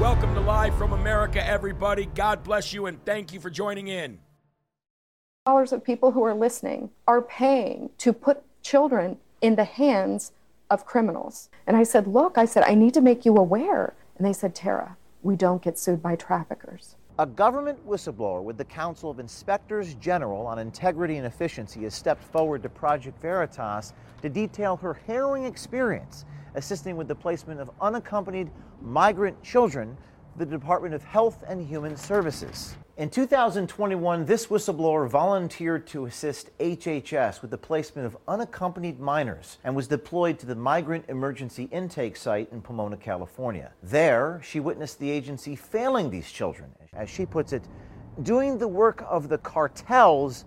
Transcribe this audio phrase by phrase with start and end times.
[0.00, 2.06] Welcome to Live from America, everybody.
[2.14, 4.20] God bless you and thank you for joining in.
[5.44, 10.30] Dollars of people who are listening are paying to put children in the hands
[10.70, 11.48] of criminals.
[11.66, 13.94] And I said, Look, I said, I need to make you aware.
[14.16, 16.94] And they said, Tara, we don't get sued by traffickers.
[17.18, 22.22] A government whistleblower with the Council of Inspectors General on Integrity and Efficiency has stepped
[22.22, 26.24] forward to Project Veritas to detail her harrowing experience
[26.54, 28.50] assisting with the placement of unaccompanied
[28.82, 29.96] migrant children
[30.38, 32.76] the Department of Health and Human Services.
[32.96, 39.74] In 2021, this whistleblower volunteered to assist HHS with the placement of unaccompanied minors and
[39.74, 43.72] was deployed to the Migrant Emergency Intake Site in Pomona, California.
[43.82, 47.64] There, she witnessed the agency failing these children, as she puts it,
[48.22, 50.44] doing the work of the cartels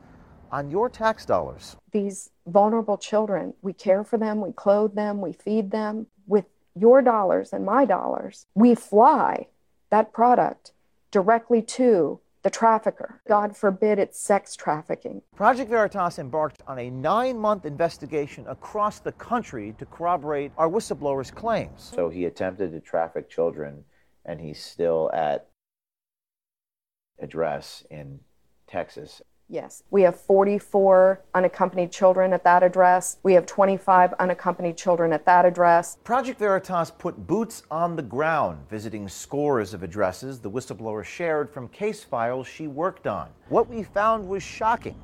[0.51, 1.75] on your tax dollars.
[1.91, 6.07] These vulnerable children, we care for them, we clothe them, we feed them
[6.75, 8.45] your dollars and my dollars.
[8.55, 9.47] We fly
[9.89, 10.71] that product
[11.11, 13.21] directly to the trafficker.
[13.27, 15.21] God forbid it's sex trafficking.
[15.35, 21.29] Project Veritas embarked on a nine month investigation across the country to corroborate our whistleblower's
[21.29, 21.91] claims.
[21.95, 23.83] So he attempted to traffic children,
[24.25, 25.47] and he's still at
[27.19, 28.19] address in
[28.67, 29.21] Texas.
[29.51, 29.83] Yes.
[29.91, 33.17] We have 44 unaccompanied children at that address.
[33.21, 35.97] We have 25 unaccompanied children at that address.
[36.05, 41.67] Project Veritas put boots on the ground, visiting scores of addresses the whistleblower shared from
[41.67, 43.27] case files she worked on.
[43.49, 44.95] What we found was shocking.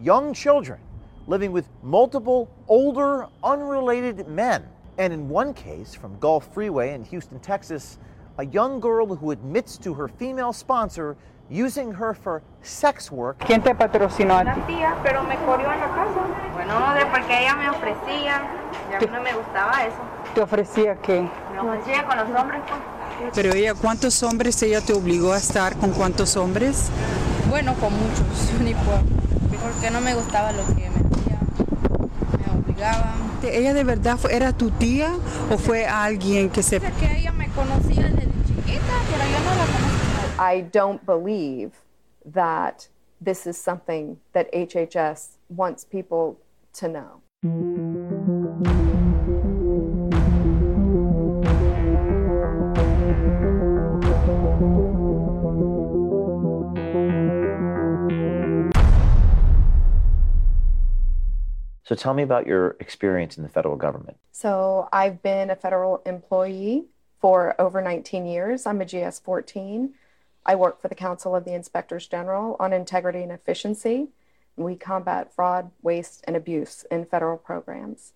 [0.00, 0.78] Young children
[1.26, 4.64] living with multiple older, unrelated men.
[4.98, 7.98] And in one case from Gulf Freeway in Houston, Texas,
[8.38, 11.16] a young girl who admits to her female sponsor
[11.50, 13.36] using her for sex work.
[13.46, 14.60] ¿Quién te patrocinó a ti?
[14.66, 16.20] tía, pero me corrió en la casa.
[16.54, 18.42] Bueno, de porque ella me ofrecía,
[18.90, 19.96] y a mí no me gustaba eso.
[20.34, 21.28] ¿Te ofrecía qué?
[21.52, 23.30] Me ofrecía con los hombres, pues.
[23.34, 26.88] Pero ella, ¿cuántos hombres ella te obligó a estar con cuántos hombres?
[27.48, 29.00] Bueno, con muchos, ni por,
[29.62, 31.38] porque no me gustaba lo que me hacía,
[32.44, 33.26] me obligaban.
[33.42, 35.10] ¿Ella de verdad fue- era tu tía
[35.50, 36.80] o fue alguien que se...
[36.80, 39.85] Dice que ella me conocía desde chiquita, pero yo no la conocía.
[40.38, 41.72] I don't believe
[42.26, 42.88] that
[43.22, 46.38] this is something that HHS wants people
[46.74, 47.22] to know.
[61.84, 64.18] So tell me about your experience in the federal government.
[64.32, 66.86] So I've been a federal employee
[67.20, 68.66] for over 19 years.
[68.66, 69.94] I'm a GS 14.
[70.46, 74.08] I work for the Council of the Inspectors General on integrity and efficiency.
[74.56, 78.12] We combat fraud, waste, and abuse in federal programs.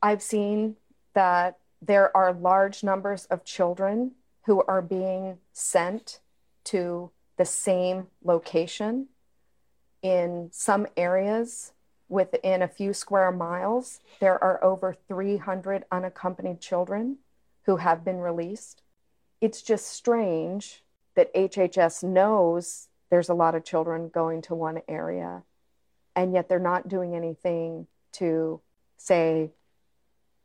[0.00, 0.76] I've seen
[1.12, 4.12] that there are large numbers of children
[4.44, 6.20] who are being sent
[6.64, 9.08] to the same location
[10.02, 11.72] in some areas
[12.08, 17.18] within a few square miles, there are over 300 unaccompanied children
[17.64, 18.82] who have been released.
[19.40, 20.84] It's just strange
[21.16, 25.42] that HHS knows there's a lot of children going to one area,
[26.14, 28.60] and yet they're not doing anything to
[28.96, 29.50] say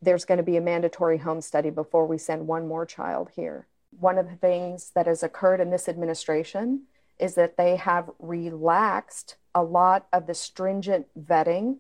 [0.01, 3.68] there's going to be a mandatory home study before we send one more child here.
[4.00, 6.83] One of the things that has occurred in this administration
[7.19, 11.77] is that they have relaxed a lot of the stringent vetting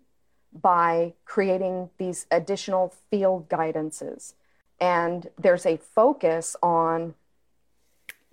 [0.53, 4.33] by creating these additional field guidances.
[4.79, 7.15] And there's a focus on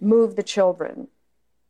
[0.00, 1.08] move the children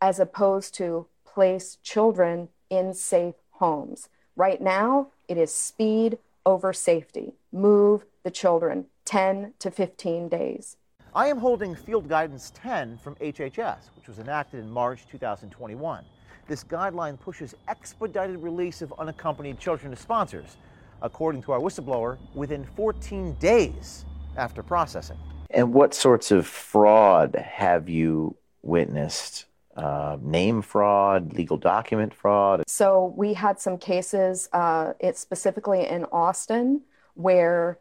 [0.01, 4.09] as opposed to place children in safe homes.
[4.37, 7.35] Right now, it is speed over safety.
[7.53, 10.77] Move the children 10 to 15 days.
[11.15, 16.05] I am holding Field Guidance 10 from HHS, which was enacted in March 2021.
[16.47, 20.57] This guideline pushes expedited release of unaccompanied children to sponsors,
[21.03, 24.05] according to our whistleblower, within 14 days
[24.37, 25.19] after processing.
[25.50, 29.47] And what sorts of fraud have you witnessed?
[29.77, 32.65] Uh, name fraud, legal document fraud?
[32.67, 36.83] So we had some cases, uh, it's specifically in Austin,
[37.15, 37.79] where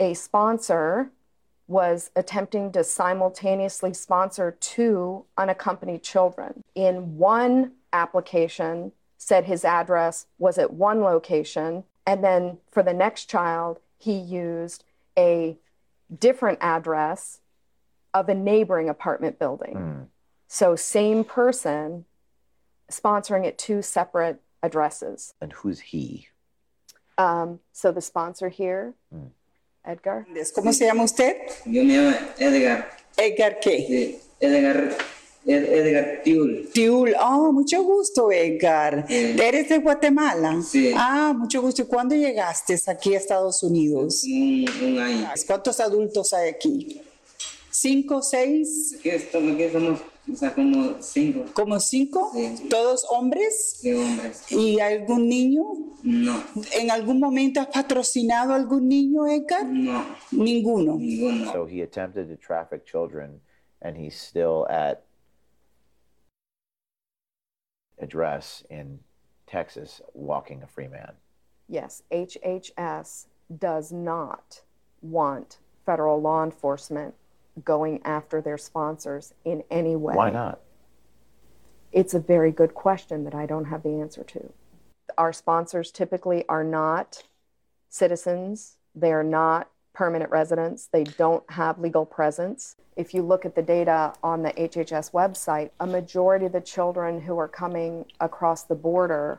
[0.00, 1.10] a sponsor
[1.66, 6.62] was attempting to simultaneously sponsor two unaccompanied children.
[6.74, 13.24] In one application, said his address was at one location, and then for the next
[13.26, 14.84] child, he used
[15.16, 15.56] a
[16.18, 17.40] different address
[18.12, 19.74] of a neighboring apartment building.
[19.74, 20.06] Mm.
[20.48, 22.04] So, same person
[22.90, 25.34] sponsoring at two separate addresses.
[25.40, 26.28] And who's he?
[27.18, 29.30] Um, so, the sponsor here, Mm.
[29.84, 30.26] Edgar.
[30.56, 31.36] ¿Cómo se llama usted?
[31.66, 32.86] Yo me llamo Edgar.
[33.18, 33.86] ¿Edgar qué?
[33.86, 34.96] Sí, Edgar, Ed-
[35.46, 36.68] Edgar Tiul.
[36.72, 37.14] Tiul.
[37.20, 39.04] Oh, mucho gusto, Edgar.
[39.08, 39.36] Sí.
[39.40, 40.62] ¿Eres de Guatemala?
[40.62, 40.92] Sí.
[40.96, 41.82] Ah, mucho gusto.
[41.82, 44.24] ¿Y cuándo llegaste aquí a Estados Unidos?
[44.24, 45.28] Un, un año.
[45.46, 47.00] ¿Cuántos adultos hay aquí?
[47.70, 48.96] ¿Cinco, seis?
[49.00, 50.00] Aquí estamos, aquí somos,
[50.32, 52.30] o sea, como cinco ¿Como cinco?
[52.32, 52.68] Sí.
[52.70, 53.80] ¿Todos hombres?
[53.82, 54.42] de hombres.
[54.52, 55.64] ¿Y algún niño?
[56.04, 56.42] No,
[56.72, 59.66] ¿En algún momento has patrocinado a algún niño, Edgar?
[59.66, 60.96] no, Ninguno.
[60.96, 61.52] ninguno.
[61.52, 63.40] So he attempted to traffic children,
[63.82, 65.02] and he's still at
[67.98, 69.00] address in
[69.46, 71.12] Texas, walking a free man.
[71.68, 73.26] Yes, HHS
[73.58, 74.62] does not
[75.02, 77.14] want federal law enforcement
[77.64, 80.14] going after their sponsors in any way.
[80.14, 80.60] Why not?
[81.92, 84.52] It's a very good question that I don't have the answer to.
[85.16, 87.22] Our sponsors typically are not
[87.88, 92.76] citizens, they are not permanent residents, they don't have legal presence.
[92.96, 97.20] If you look at the data on the HHS website, a majority of the children
[97.22, 99.38] who are coming across the border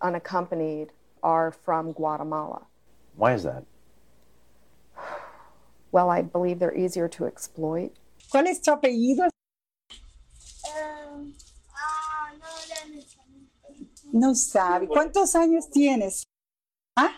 [0.00, 0.92] unaccompanied
[1.22, 2.62] are from Guatemala.
[3.16, 3.64] Why is that?
[5.92, 7.92] Well, I believe they're easier to exploit.
[8.32, 9.28] ¿Cuál es tu apellido?
[14.12, 14.86] No sabe.
[14.88, 16.24] ¿Cuántos años tienes?
[16.96, 17.12] ¿Ah?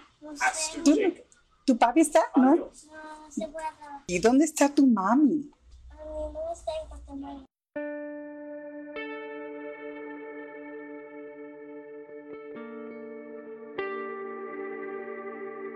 [0.84, 1.23] ¿Tú no-
[1.64, 2.20] ¿Tu papi está?
[2.36, 2.70] ¿No?
[4.06, 5.50] ¿Y dónde está tu mami?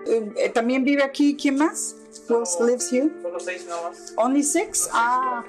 [0.06, 1.37] Eh, eh, ¿También vive aquí?
[1.37, 1.94] ¿Quién más?
[2.29, 3.11] Who lives here?
[3.23, 4.12] Solo seis nomás.
[4.17, 4.88] Only six?
[4.93, 5.44] Ah.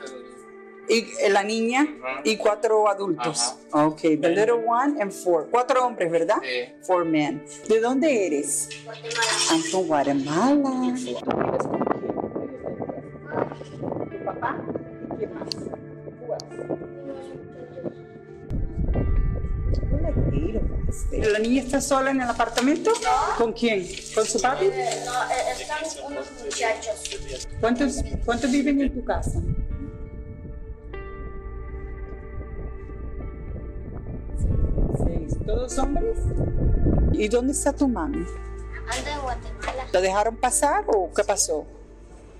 [0.90, 1.88] Y eh, la niña
[2.24, 3.56] y cuatro adultos.
[3.72, 5.48] Ok, the little one and four.
[5.52, 6.38] Cuatro hombres, ¿verdad?
[6.42, 6.74] Sí.
[6.82, 7.46] Four men.
[7.68, 8.70] ¿De dónde eres?
[9.52, 10.96] I'm from Guatemala.
[14.10, 14.58] ¿Tu papá?
[15.14, 15.48] ¿Y quién más?
[15.56, 16.46] Who else?
[19.92, 21.06] What a date of us.
[21.12, 22.92] ¿La niña está sola en el apartamento?
[23.38, 23.88] ¿Con quién?
[24.16, 24.66] ¿Con su papi?
[24.66, 24.76] No, eh,
[25.60, 27.48] están unos muchachos.
[27.60, 29.40] ¿Cuántos, ¿Cuántos viven en tu casa?
[35.50, 36.20] ¿Todos hombres?
[37.12, 38.24] ¿Y dónde está tu mami?
[38.88, 39.88] Anda en Guatemala.
[39.92, 41.66] ¿Lo dejaron pasar o qué pasó?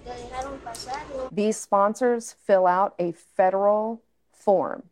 [0.06, 1.02] Lo dejaron pasar.
[1.32, 4.84] These sponsors fill out a federal form.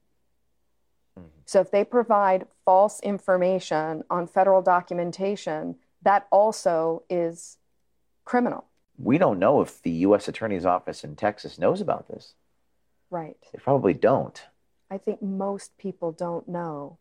[1.16, 1.28] Mm-hmm.
[1.46, 7.60] So if they provide false information on federal documentation, that also is
[8.26, 8.64] criminal.
[8.98, 10.28] We don't know if the U.S.
[10.28, 12.34] Attorney's Office in Texas knows about this.
[13.12, 13.38] Right.
[13.54, 14.42] They probably don't.
[14.90, 16.98] I think most people don't know.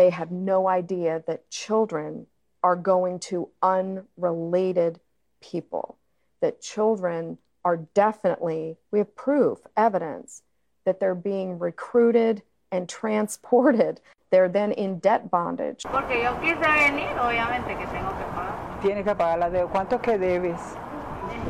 [0.00, 2.26] They have no idea that children
[2.62, 4.98] are going to unrelated
[5.42, 5.98] people,
[6.40, 10.40] that children are definitely, we have proof, evidence
[10.86, 12.40] that they're being recruited
[12.72, 14.00] and transported.
[14.30, 15.82] They're then in debt bondage.
[15.82, 18.80] Porque yo quise venir, obviamente que tengo que pagar.
[18.80, 19.70] Tiene que pagar la deuda.
[19.70, 20.60] ¿Cuánto que debes?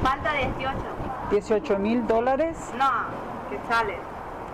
[0.03, 1.31] Falta 18.
[1.31, 2.57] 18 mil dólares.
[2.77, 2.91] No,
[3.49, 3.97] que sale.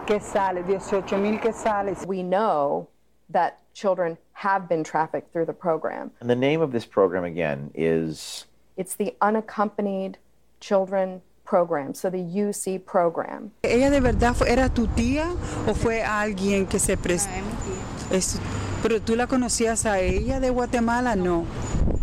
[0.07, 0.63] ¿Qué sale?
[0.65, 1.95] 18 mil que sale.
[2.07, 2.89] We know
[3.31, 6.11] that children have been trafficked through the program.
[6.21, 10.17] And the name of this program again is It's the Unaccompanied
[10.61, 13.53] Children Program, so the UC program.
[13.63, 15.31] ¿Ella de verdad fue- era tu tía
[15.69, 17.31] o fue alguien que se prestó?
[17.31, 18.17] Mi tía.
[18.17, 18.41] Es-
[18.83, 21.45] pero tú la conocías a ella de Guatemala, no.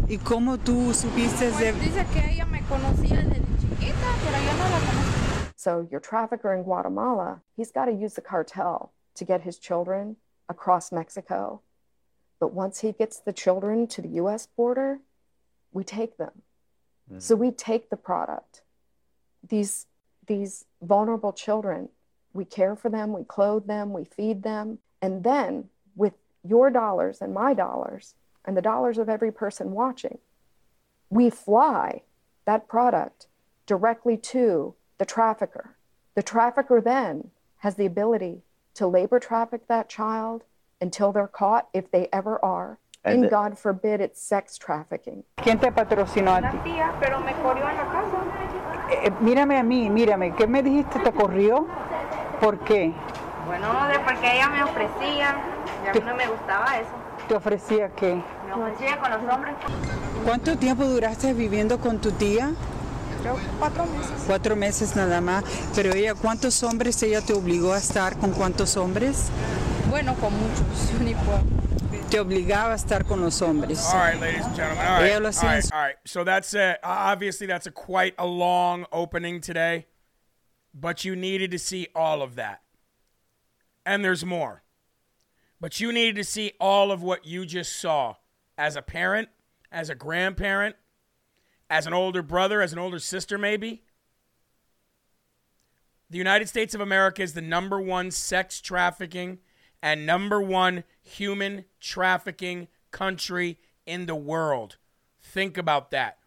[0.07, 1.73] ¿Y cómo tú supiste de.?
[1.73, 5.53] Dice que ella me conocía desde chiquita, pero yo no la conocía.
[5.55, 10.17] So your trafficker in Guatemala, he's got to use the cartel to get his children
[10.49, 11.61] across Mexico.
[12.39, 14.99] But once he gets the children to the US border,
[15.71, 16.41] we take them.
[17.11, 17.21] Mm.
[17.21, 18.61] So we take the product.
[19.47, 19.87] These
[20.27, 21.89] these vulnerable children.
[22.33, 24.79] We care for them, we clothe them, we feed them.
[25.01, 30.17] And then, with your dollars and my dollars, and the dollars of every person watching,
[31.09, 32.01] we fly
[32.45, 33.27] that product
[33.65, 35.75] directly to the trafficker.
[36.15, 38.41] The trafficker then has the ability
[38.75, 40.43] to labor traffic that child
[40.81, 42.77] until they're caught, if they ever are.
[43.05, 45.23] And And God forbid it's sex trafficking.
[45.43, 46.57] ¿Quién te patrocinó a Una ti?
[46.63, 48.17] tía, pero me corrió en la casa.
[49.03, 50.33] Eh, mírame a mí, mírame.
[50.35, 50.99] ¿Qué me dijiste?
[50.99, 51.67] ¿Te corrió?
[52.39, 52.93] ¿Por qué?
[53.45, 55.35] Bueno, de porque ella me ofrecía
[55.83, 56.89] y a mí no me gustaba eso.
[57.27, 58.23] ¿Te ofrecía qué?
[58.47, 59.53] Me ofrecía con los hombres.
[60.25, 62.51] ¿Cuánto tiempo duraste viviendo con tu tía?
[63.23, 64.23] Creo cuatro meses.
[64.27, 65.43] Cuatro meses nada más.
[65.73, 69.29] Pero ella, ¿cuántos hombres ella te obligó a estar con cuántos hombres?
[69.89, 71.41] Bueno, con muchos, yo ni puedo.
[72.09, 73.79] Te obligaba a estar con los hombres.
[73.93, 74.85] All right, ladies and gentlemen.
[74.85, 75.09] All right.
[75.09, 75.63] Ella lo All hacía en right.
[75.63, 75.95] su- All right.
[76.05, 79.87] So that's a, obviously that's a quite a long opening today,
[80.73, 82.61] but you needed to see all of that.
[83.85, 84.63] And there's more.
[85.61, 88.15] But you needed to see all of what you just saw
[88.57, 89.29] as a parent,
[89.71, 90.75] as a grandparent,
[91.69, 93.83] as an older brother, as an older sister maybe.
[96.09, 99.39] The United States of America is the number one sex trafficking
[99.81, 104.77] and number one human trafficking country in the world.
[105.21, 106.19] Think about that.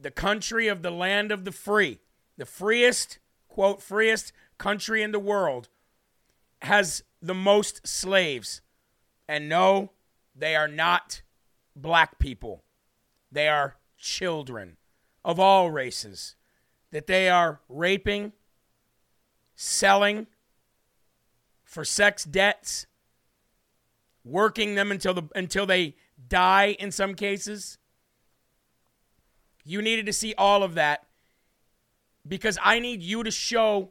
[0.00, 2.00] The country of the land of the free,
[2.36, 5.68] the freest, quote, freest country in the world,
[6.62, 8.60] has the most slaves.
[9.28, 9.92] And no,
[10.34, 11.22] they are not
[11.74, 12.62] black people,
[13.32, 14.76] they are children
[15.24, 16.34] of all races
[16.90, 18.32] that they are raping,
[19.54, 20.26] selling
[21.62, 22.86] for sex debts,
[24.24, 25.94] working them until the until they
[26.28, 27.78] die in some cases.
[29.64, 31.06] You needed to see all of that
[32.26, 33.90] because I need you to show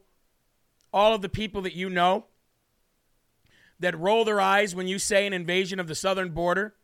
[0.92, 2.26] all of the people that you know
[3.80, 6.76] that roll their eyes when you say an invasion of the southern border,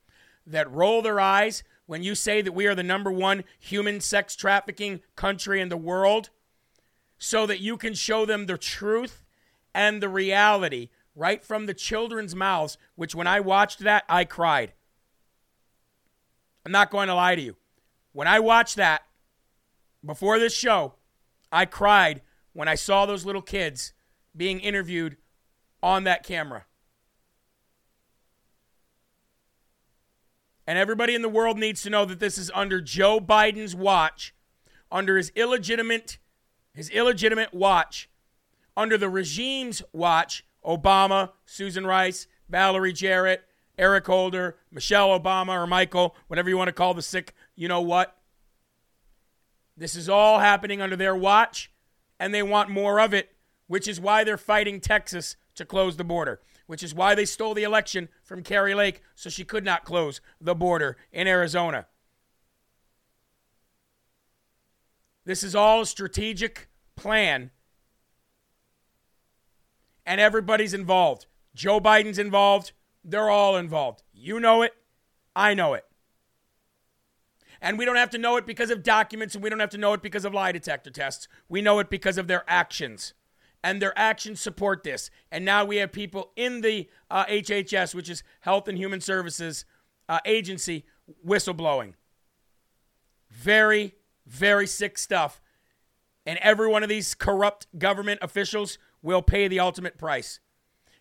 [0.48, 4.36] that roll their eyes when you say that we are the number one human sex
[4.36, 6.30] trafficking country in the world,
[7.18, 9.24] so that you can show them the truth
[9.74, 14.74] and the reality right from the children's mouths, which when I watched that, I cried.
[16.66, 17.56] I'm not going to lie to you.
[18.12, 19.04] When I watched that
[20.04, 20.94] before this show,
[21.52, 22.22] I cried
[22.54, 23.94] when I saw those little kids
[24.36, 25.18] being interviewed
[25.82, 26.66] on that camera.
[30.68, 34.34] And everybody in the world needs to know that this is under Joe Biden's watch,
[34.92, 36.18] under his illegitimate
[36.74, 38.10] his illegitimate watch,
[38.76, 43.46] under the regime's watch, Obama, Susan Rice, Valerie Jarrett,
[43.78, 47.82] Eric Holder, Michelle Obama or Michael, whatever you want to call the sick, you know
[47.82, 48.18] what?
[49.78, 51.72] This is all happening under their watch
[52.20, 53.32] and they want more of it,
[53.68, 57.54] which is why they're fighting Texas to close the border, which is why they stole
[57.54, 61.88] the election from Kari Lake so she could not close the border in Arizona.
[65.26, 67.52] This is all a strategic plan,
[70.06, 71.26] and everybody's involved.
[71.56, 72.74] Joe Biden's involved.
[73.04, 74.04] They're all involved.
[74.14, 74.74] You know it.
[75.36, 75.86] I know it.
[77.62, 79.78] And we don't have to know it because of documents, and we don't have to
[79.78, 81.28] know it because of lie detector tests.
[81.50, 83.14] We know it because of their actions.
[83.66, 85.10] And their actions support this.
[85.32, 89.66] And now we have people in the uh, HHS, which is Health and Human Services
[90.08, 90.86] uh, Agency,
[91.26, 91.96] whistleblowing.
[93.32, 93.96] Very,
[94.28, 95.42] very sick stuff.
[96.28, 100.40] And every one of these corrupt government officials will pay the ultimate price.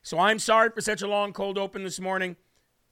[0.01, 2.35] So I'm sorry for such a long cold open this morning,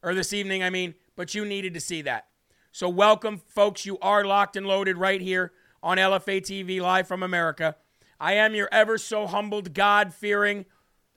[0.02, 2.26] or this evening, I mean, but you needed to see that.
[2.72, 3.86] So welcome, folks.
[3.86, 5.52] You are locked and loaded right here
[5.82, 7.76] on LFA TV live from America.
[8.22, 10.64] I am your ever so humbled, God fearing,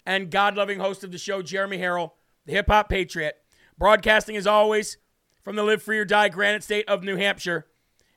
[0.07, 2.13] and God loving host of the show, Jeremy Herrell,
[2.47, 3.37] the hip hop patriot.
[3.77, 4.97] Broadcasting as always
[5.43, 7.67] from the Live Free or Die Granite State of New Hampshire.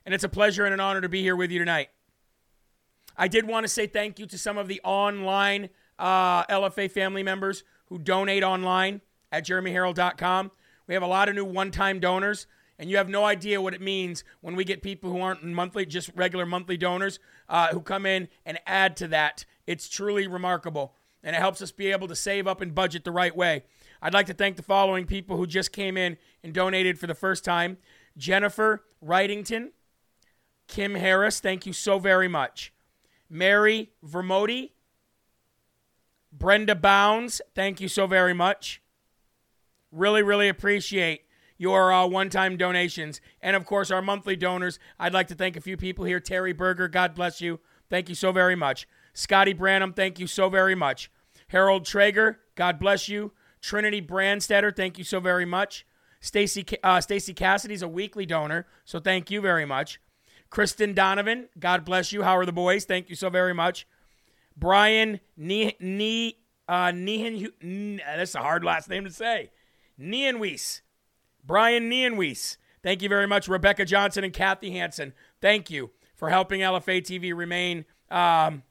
[0.07, 1.89] And it's a pleasure and an honor to be here with you tonight.
[3.15, 5.69] I did want to say thank you to some of the online
[5.99, 10.49] uh, LFA family members who donate online at jeremyherrell.com.
[10.87, 12.47] We have a lot of new one time donors,
[12.79, 15.85] and you have no idea what it means when we get people who aren't monthly,
[15.85, 17.19] just regular monthly donors,
[17.49, 19.43] uh, who come in and add to that.
[19.67, 23.11] It's truly remarkable, and it helps us be able to save up and budget the
[23.11, 23.63] right way.
[24.01, 27.13] I'd like to thank the following people who just came in and donated for the
[27.13, 27.77] first time
[28.17, 29.71] Jennifer Wrightington,
[30.67, 32.73] Kim Harris, thank you so very much.
[33.29, 34.71] Mary Vermody,
[36.31, 38.81] Brenda Bounds, thank you so very much.
[39.91, 41.23] Really, really appreciate
[41.59, 43.21] your uh, one time donations.
[43.41, 44.79] And of course, our monthly donors.
[44.97, 46.19] I'd like to thank a few people here.
[46.19, 47.59] Terry Berger, God bless you.
[47.91, 48.87] Thank you so very much.
[49.13, 51.11] Scotty Branham, thank you so very much.
[51.49, 53.33] Harold Traeger, God bless you.
[53.61, 55.85] Trinity Brandstetter, thank you so very much.
[56.21, 59.99] Stacy uh, Stacy Cassidy's a weekly donor, so thank you very much.
[60.49, 62.23] Kristen Donovan, God bless you.
[62.23, 62.85] How are the boys?
[62.85, 63.87] Thank you so very much.
[64.55, 66.35] Brian Ne Ne
[66.67, 69.51] uh, Nihan, that's a hard last name to say.
[69.99, 70.81] Nienwies.
[71.49, 72.57] Brian Nienwies.
[72.83, 75.13] Thank you very much, Rebecca Johnson and Kathy Hanson.
[75.41, 78.61] Thank you for helping LFA TV remain um,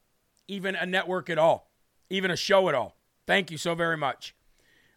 [0.47, 1.73] even a network at all,
[2.09, 2.95] even a show at all.
[3.27, 4.33] Thank you so very much.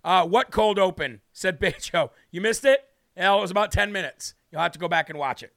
[0.03, 1.21] Uh, what cold open?
[1.33, 2.11] Said Bejo.
[2.29, 2.85] You missed it?
[3.17, 4.35] Well, it was about 10 minutes.
[4.51, 5.51] You'll have to go back and watch it.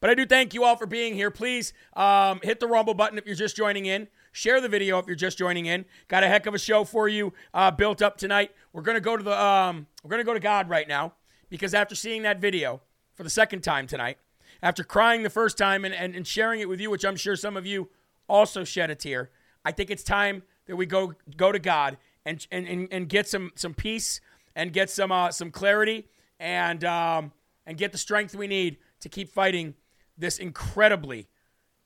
[0.00, 1.30] But I do thank you all for being here.
[1.30, 4.08] Please um, hit the Rumble button if you're just joining in.
[4.32, 5.86] Share the video if you're just joining in.
[6.08, 8.50] Got a heck of a show for you uh, built up tonight.
[8.76, 11.14] We're gonna go to the um, we're gonna go to God right now
[11.48, 12.82] because after seeing that video
[13.14, 14.18] for the second time tonight,
[14.62, 17.36] after crying the first time and, and, and sharing it with you, which I'm sure
[17.36, 17.88] some of you
[18.28, 19.30] also shed a tear,
[19.64, 23.26] I think it's time that we go go to God and and, and, and get
[23.26, 24.20] some some peace
[24.54, 26.06] and get some uh, some clarity
[26.38, 27.32] and um,
[27.64, 29.72] and get the strength we need to keep fighting
[30.18, 31.28] this incredibly,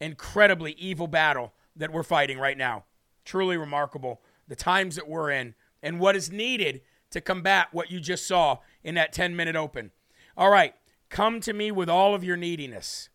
[0.01, 2.83] incredibly evil battle that we're fighting right now.
[3.25, 4.21] Truly remarkable.
[4.49, 8.59] The times that we're in and what is needed to combat what you just saw
[8.85, 9.91] in that 10 minute open.
[10.37, 10.75] All right,
[11.09, 13.09] come to me with all of your neediness.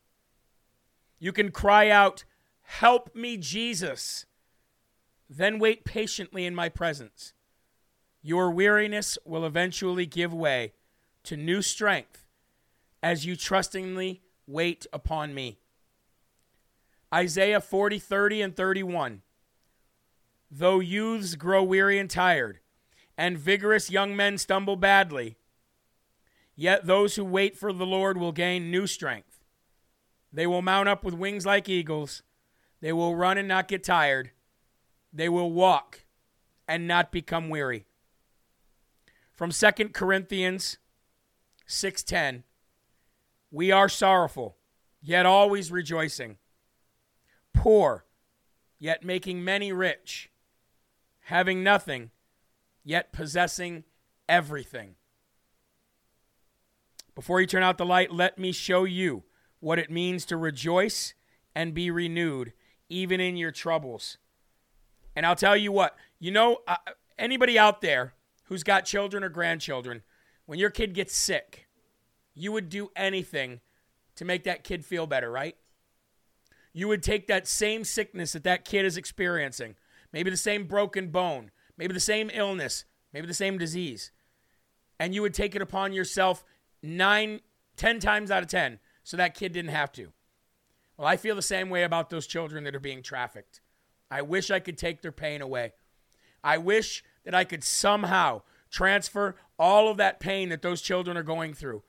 [1.20, 2.24] You can cry out,
[2.62, 4.26] Help me, Jesus.
[5.30, 7.34] Then wait patiently in my presence.
[8.22, 10.74] Your weariness will eventually give way
[11.24, 12.26] to new strength
[13.04, 15.60] as you trustingly wait upon me.
[17.14, 19.22] Isaiah 40, 30, and 31.
[20.52, 22.60] Though youths grow weary and tired,
[23.18, 25.38] and vigorous young men stumble badly,
[26.56, 29.44] yet those who wait for the Lord will gain new strength.
[30.32, 32.24] They will mount up with wings like eagles.
[32.82, 34.32] They will run and not get tired.
[35.12, 36.02] They will walk
[36.68, 37.86] and not become weary.
[39.34, 40.78] From 2 Corinthians
[41.68, 42.44] 6:10
[43.51, 44.58] We are sorrowful,
[45.01, 46.38] yet always rejoicing
[47.55, 48.05] poor,
[48.77, 50.29] yet making many rich,
[51.25, 52.11] having nothing,
[52.83, 53.83] yet possessing
[54.27, 54.96] everything.
[57.14, 59.24] Before you turn out the light, let me show you
[59.59, 61.14] what it means to rejoice
[61.55, 62.53] and be renewed,
[62.90, 64.18] even in your troubles.
[65.16, 66.75] And I'll tell you what, you know, uh,
[67.18, 68.14] anybody out there
[68.46, 70.03] who's got children or grandchildren,
[70.46, 71.68] when your kid gets sick,
[72.33, 73.61] you would do anything
[74.16, 75.55] to make that kid feel better, right?
[76.75, 79.75] you would take that same sickness that that kid is experiencing,
[80.16, 84.12] maybe the same broken bone, maybe the same illness, maybe the same disease,
[84.98, 86.46] and you would take it upon yourself
[86.82, 87.42] nine,
[87.75, 90.14] ten times out of ten so that kid didn't have to.
[90.98, 93.60] Well, I feel the same way about those children that are being trafficked.
[94.10, 95.74] I wish I could take their pain away.
[96.42, 101.24] I wish that I could somehow transfer all of that pain that those children are
[101.24, 101.84] going through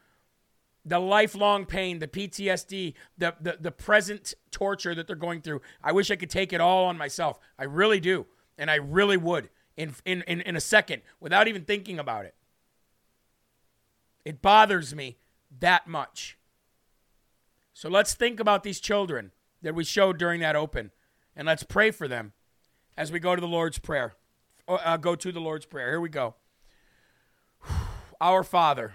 [0.86, 5.60] the lifelong pain, the PTSD, the, the, the present torture that they're going through.
[5.82, 7.40] I wish I could take it all on myself.
[7.58, 8.26] I really do.
[8.56, 12.34] And I really would in, in, in, in a second without even thinking about it.
[14.24, 15.18] It bothers me
[15.58, 16.38] that much.
[17.74, 20.92] So let's think about these children that we showed during that open
[21.34, 22.32] and let's pray for them
[22.96, 24.14] as we go to the Lord's Prayer.
[24.68, 25.90] Uh, go to the Lord's Prayer.
[25.90, 26.36] Here we go.
[28.20, 28.94] Our Father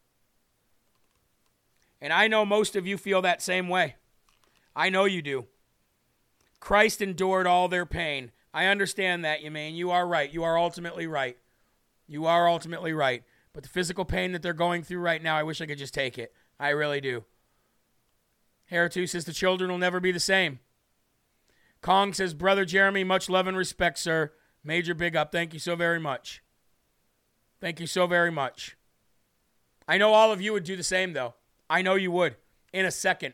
[2.01, 3.95] And I know most of you feel that same way.
[4.75, 5.45] I know you do.
[6.59, 8.31] Christ endured all their pain.
[8.53, 9.75] I understand that, you mean.
[9.75, 10.31] You are right.
[10.31, 11.37] You are ultimately right.
[12.07, 13.23] You are ultimately right.
[13.53, 15.93] But the physical pain that they're going through right now, I wish I could just
[15.93, 16.33] take it.
[16.59, 17.25] I really do.
[18.71, 20.59] Heritu says the children will never be the same.
[21.81, 24.31] Kong says, Brother Jeremy, much love and respect, sir.
[24.63, 25.31] Major big up.
[25.31, 26.43] Thank you so very much.
[27.59, 28.77] Thank you so very much.
[29.87, 31.33] I know all of you would do the same, though.
[31.71, 32.35] I know you would
[32.73, 33.33] in a second.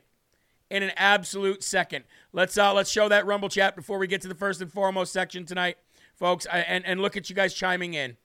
[0.70, 2.04] In an absolute second.
[2.32, 5.12] Let's uh let's show that Rumble chat before we get to the first and foremost
[5.12, 5.78] section tonight,
[6.16, 6.46] folks.
[6.52, 8.18] I, and and look at you guys chiming in.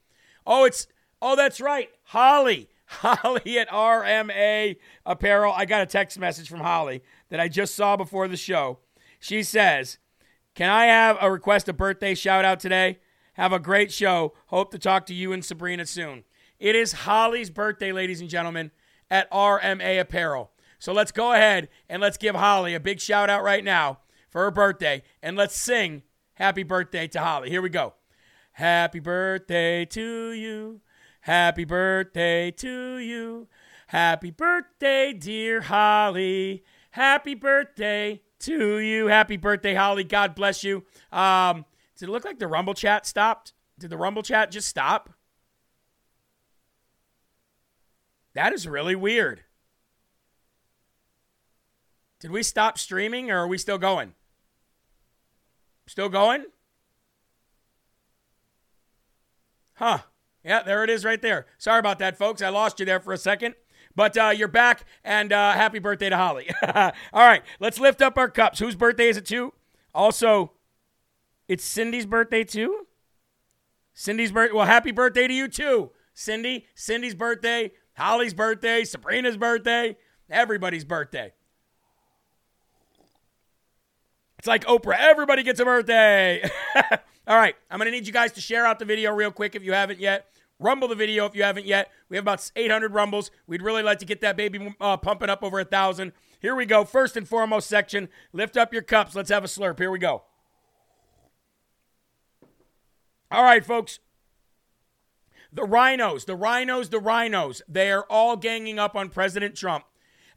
[0.47, 0.87] Oh, it's
[1.23, 2.69] oh that's right, Holly.
[2.87, 5.55] Holly at RMA Apparel.
[5.57, 8.81] I got a text message from Holly that I just saw before the show.
[9.19, 9.99] She says,
[10.55, 12.99] Can I have a request a birthday shout out today?
[13.35, 14.35] Have a great show.
[14.49, 16.25] Hope to talk to you and Sabrina soon.
[16.59, 18.73] It is Holly's birthday, ladies and gentlemen,
[19.13, 20.51] at RMA Apparel.
[20.79, 23.99] So let's go ahead and let's give Holly a big shout out right now
[24.31, 26.03] for her birthday and let's sing
[26.35, 27.51] happy birthday to Holly.
[27.51, 27.93] Here we go.
[28.53, 30.81] Happy birthday to you.
[31.21, 33.49] Happy birthday to you.
[33.89, 36.65] Happy birthday, dear Holly.
[36.93, 39.09] Happy birthday to you.
[39.09, 40.05] Happy birthday, Holly.
[40.05, 40.85] God bless you.
[41.13, 41.67] Um,
[41.99, 43.53] did it look like the Rumble chat stopped?
[43.79, 45.11] Did the Rumble chat just stop?
[48.35, 49.43] That is really weird.
[52.21, 54.15] Did we stop streaming or are we still going?
[55.87, 56.45] Still going?
[59.75, 59.99] Huh.
[60.45, 61.47] Yeah, there it is right there.
[61.59, 62.43] Sorry about that, folks.
[62.43, 63.55] I lost you there for a second.
[63.95, 66.49] But uh, you're back, and uh, happy birthday to Holly.
[66.75, 68.59] All right, let's lift up our cups.
[68.59, 69.53] Whose birthday is it too?
[69.95, 70.53] Also,
[71.49, 72.87] it's Cindy's birthday too.
[73.93, 74.55] Cindy's birthday.
[74.55, 76.67] Well, happy birthday to you too, Cindy.
[76.75, 79.97] Cindy's birthday, Holly's birthday, Sabrina's birthday,
[80.29, 81.33] everybody's birthday.
[84.41, 84.97] It's like Oprah.
[84.99, 86.43] Everybody gets a birthday.
[87.29, 89.55] All right, I'm going to need you guys to share out the video real quick
[89.55, 90.27] if you haven't yet.
[90.59, 91.93] Rumble the video if you haven't yet.
[92.09, 93.31] We have about 800 rumbles.
[93.47, 96.11] We'd really like to get that baby uh, pumping up over a thousand.
[96.41, 96.85] Here we go.
[96.85, 98.09] First and foremost section.
[98.33, 99.15] Lift up your cups.
[99.15, 99.79] Let's have a slurp.
[99.79, 100.25] Here we go.
[103.31, 104.01] All right, folks.
[105.53, 109.85] The rhinos, the rhinos, the rhinos, they are all ganging up on President Trump.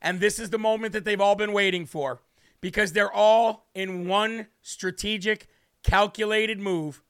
[0.02, 2.22] And this is the moment that they've all been waiting for
[2.60, 5.48] because they're all in one strategic,
[5.84, 7.02] calculated move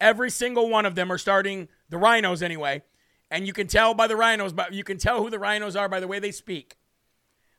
[0.00, 2.82] Every single one of them are starting the rhinos anyway.
[3.30, 5.88] And you can tell by the rhinos, but you can tell who the rhinos are
[5.88, 6.76] by the way they speak.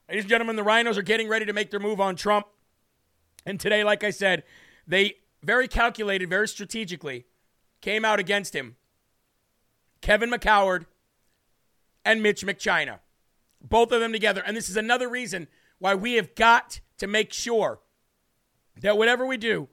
[0.08, 2.48] Ladies and gentlemen, the rhinos are getting ready to make their move on Trump.
[3.46, 4.44] And today, like I said,
[4.88, 7.26] they very calculated, very strategically
[7.82, 8.76] came out against him.
[10.02, 10.86] Kevin McCoward
[12.06, 13.00] and Mitch McChina.
[13.62, 14.42] Both of them together.
[14.46, 15.48] And this is another reason
[15.80, 17.80] why we have got to make sure
[18.82, 19.68] that whatever we do,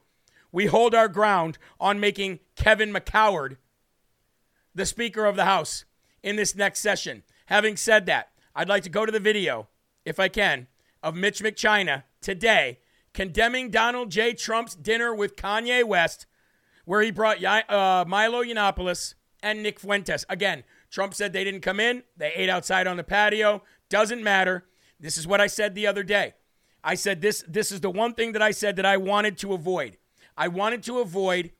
[0.51, 3.57] we hold our ground on making Kevin McCoward
[4.75, 5.85] the Speaker of the House
[6.23, 7.23] in this next session.
[7.47, 9.69] Having said that, I'd like to go to the video,
[10.05, 10.67] if I can,
[11.03, 12.79] of Mitch McChina today
[13.15, 14.35] condemning Donald J.
[14.35, 16.27] Trump's dinner with Kanye West,
[16.87, 20.25] where he brought uh, Milo Yiannopoulos and Nick Fuentes.
[20.31, 23.63] Again, Trump said they didn't come in, they ate outside on the patio.
[23.91, 24.65] Doesn't matter.
[24.99, 26.35] This is what I said the other day.
[26.83, 29.53] I said this this is the one thing that I said that I wanted to
[29.53, 29.99] avoid.
[30.37, 31.51] I wanted to avoid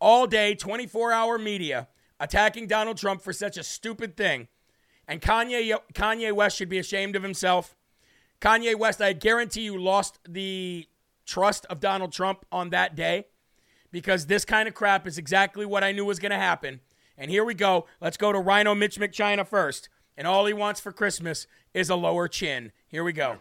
[0.00, 1.88] all day 24 hour media
[2.18, 4.48] attacking Donald Trump for such a stupid thing.
[5.06, 7.76] And Kanye, Kanye West should be ashamed of himself.
[8.40, 10.86] Kanye West, I guarantee you, lost the
[11.26, 13.26] trust of Donald Trump on that day
[13.90, 16.80] because this kind of crap is exactly what I knew was going to happen.
[17.18, 17.86] And here we go.
[18.00, 19.88] Let's go to Rhino Mitch McChina first.
[20.16, 22.72] And all he wants for Christmas is a lower chin.
[22.88, 23.36] Here we go.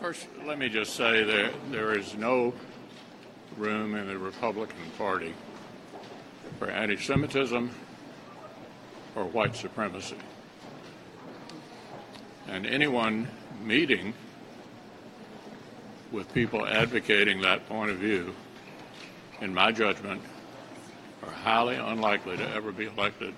[0.00, 2.52] First, let me just say that there is no
[3.56, 5.32] room in the Republican Party
[6.58, 7.70] for anti Semitism
[9.16, 10.16] or white supremacy.
[12.48, 13.28] And anyone
[13.62, 14.12] meeting
[16.14, 18.34] with people advocating that point of view,
[19.40, 20.22] in my judgment,
[21.22, 23.34] are highly unlikely to ever be elected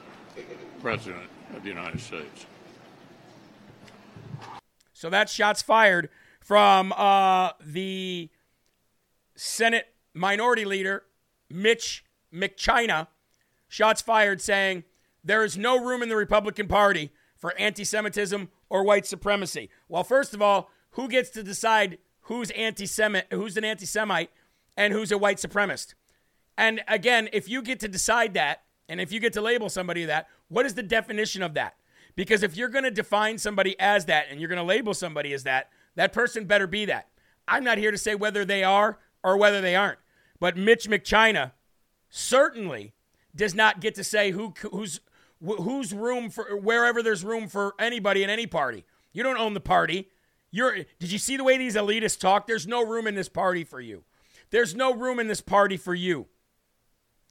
[0.82, 2.46] President of the United States.
[4.92, 6.10] So that's shots fired
[6.40, 8.30] from uh, the
[9.34, 11.04] Senate Minority Leader
[11.50, 13.08] Mitch McChina.
[13.68, 14.84] Shots fired saying
[15.24, 19.70] there is no room in the Republican Party for anti Semitism or white supremacy.
[19.88, 24.30] Well, first of all, who gets to decide who's anti Semite, who's an anti Semite,
[24.76, 25.94] and who's a white supremacist?
[26.58, 30.04] And again, if you get to decide that, and if you get to label somebody
[30.04, 31.76] that, what is the definition of that?
[32.14, 35.32] Because if you're going to define somebody as that and you're going to label somebody
[35.34, 37.08] as that, that person better be that.
[37.46, 39.98] I'm not here to say whether they are or whether they aren't.
[40.40, 41.52] But Mitch McChina
[42.08, 42.94] certainly
[43.34, 45.00] does not get to say who who's
[45.40, 48.84] who's room for wherever there's room for anybody in any party.
[49.12, 50.08] You don't own the party.
[50.56, 52.46] You're did you see the way these elitists talk?
[52.46, 54.04] There's no room in this party for you.
[54.48, 56.28] There's no room in this party for you.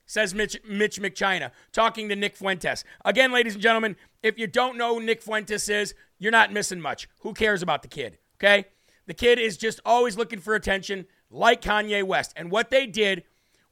[0.05, 2.83] Says Mitch, Mitch McChina, talking to Nick Fuentes.
[3.03, 7.09] Again, ladies and gentlemen, if you don't know Nick Fuentes is, you're not missing much.
[7.21, 8.19] Who cares about the kid?
[8.38, 8.65] Okay?
[9.07, 12.31] The kid is just always looking for attention, like Kanye West.
[12.35, 13.23] And what they did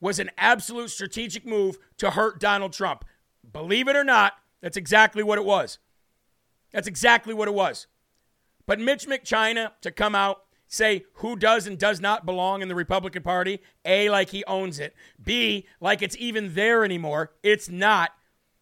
[0.01, 3.05] was an absolute strategic move to hurt Donald Trump.
[3.51, 5.77] Believe it or not, that's exactly what it was.
[6.71, 7.85] That's exactly what it was.
[8.65, 12.75] But Mitch McChina to come out say who does and does not belong in the
[12.75, 13.61] Republican Party.
[13.85, 14.95] A, like he owns it.
[15.23, 17.31] B, like it's even there anymore.
[17.43, 18.11] It's not.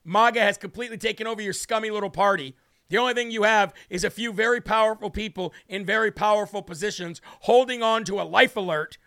[0.04, 2.56] MAGA has completely taken over your scummy little party.
[2.90, 7.22] The only thing you have is a few very powerful people in very powerful positions
[7.42, 8.98] holding on to a life alert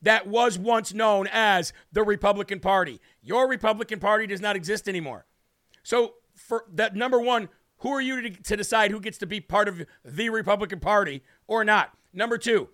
[0.00, 3.00] that was once known as the Republican Party.
[3.20, 5.26] Your Republican Party does not exist anymore.
[5.82, 7.48] So, for that number one,
[7.84, 11.22] who are you to, to decide who gets to be part of the Republican Party
[11.46, 11.92] or not?
[12.14, 12.70] Number two,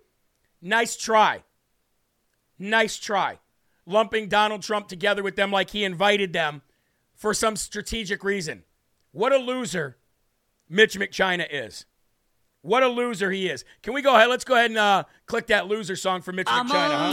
[0.61, 1.43] nice try.
[2.57, 3.39] Nice try.
[3.85, 6.61] Lumping Donald Trump together with them like he invited them
[7.13, 8.63] for some strategic reason.
[9.11, 9.97] What a loser
[10.69, 11.85] Mitch McChina is.
[12.61, 13.65] What a loser he is.
[13.83, 14.29] Can we go ahead?
[14.29, 16.85] Let's go ahead and uh, click that loser song for Mitch I'm McChina.
[16.85, 17.11] a huh?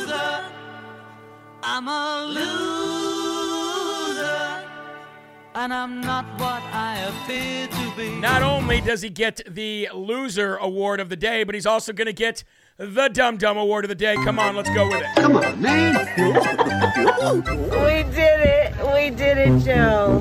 [0.00, 0.44] loser.
[1.62, 2.83] I'm a loser.
[5.56, 8.18] And I'm not what I appear to be.
[8.18, 12.06] Not only does he get the loser award of the day, but he's also going
[12.06, 12.42] to get
[12.76, 14.16] the Dumb Dumb award of the day.
[14.16, 15.06] Come on, let's go with it.
[15.14, 15.94] Come on, man.
[17.70, 18.74] We did it.
[18.94, 20.20] We did it, Joe.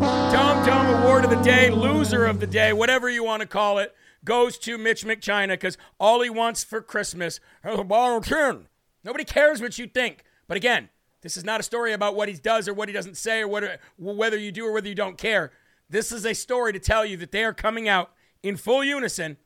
[0.00, 3.78] Dum Dum award of the day, loser of the day, whatever you want to call
[3.78, 3.94] it,
[4.26, 8.66] goes to Mitch McChina because all he wants for Christmas is a bottle of gin.
[9.04, 10.24] Nobody cares what you think.
[10.46, 10.90] But again,
[11.22, 13.48] this is not a story about what he does or what he doesn't say or
[13.48, 15.52] what, whether you do or whether you don't care.
[15.88, 19.36] This is a story to tell you that they are coming out in full unison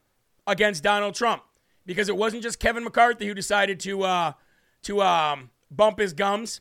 [0.47, 1.43] against Donald Trump
[1.87, 4.33] because it wasn't just Kevin McCarthy who decided to uh,
[4.83, 6.61] to um, bump his gums.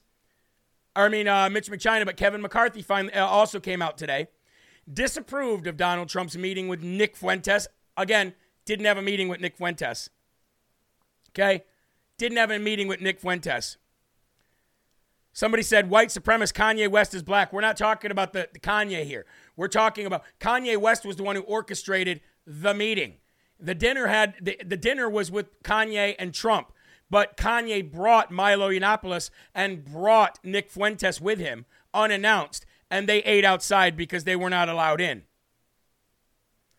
[0.96, 4.28] I mean, uh, Mitch McChina, but Kevin McCarthy finally, uh, also came out today,
[4.92, 7.68] disapproved of Donald Trump's meeting with Nick Fuentes.
[7.98, 8.34] Again,
[8.66, 10.10] didn't have a meeting with Nick Fuentes.
[11.32, 11.64] Okay?
[12.18, 13.78] Didn't have a meeting with Nick Fuentes.
[15.34, 17.52] Somebody said white supremacist Kanye West is black.
[17.52, 19.26] We're not talking about the, the Kanye here.
[19.56, 23.16] We're talking about Kanye West was the one who orchestrated the meeting.
[23.60, 26.72] The dinner had the, the dinner was with Kanye and Trump,
[27.10, 31.66] but Kanye brought Milo Yiannopoulos and brought Nick Fuentes with him
[31.96, 35.24] unannounced, and they ate outside because they were not allowed in.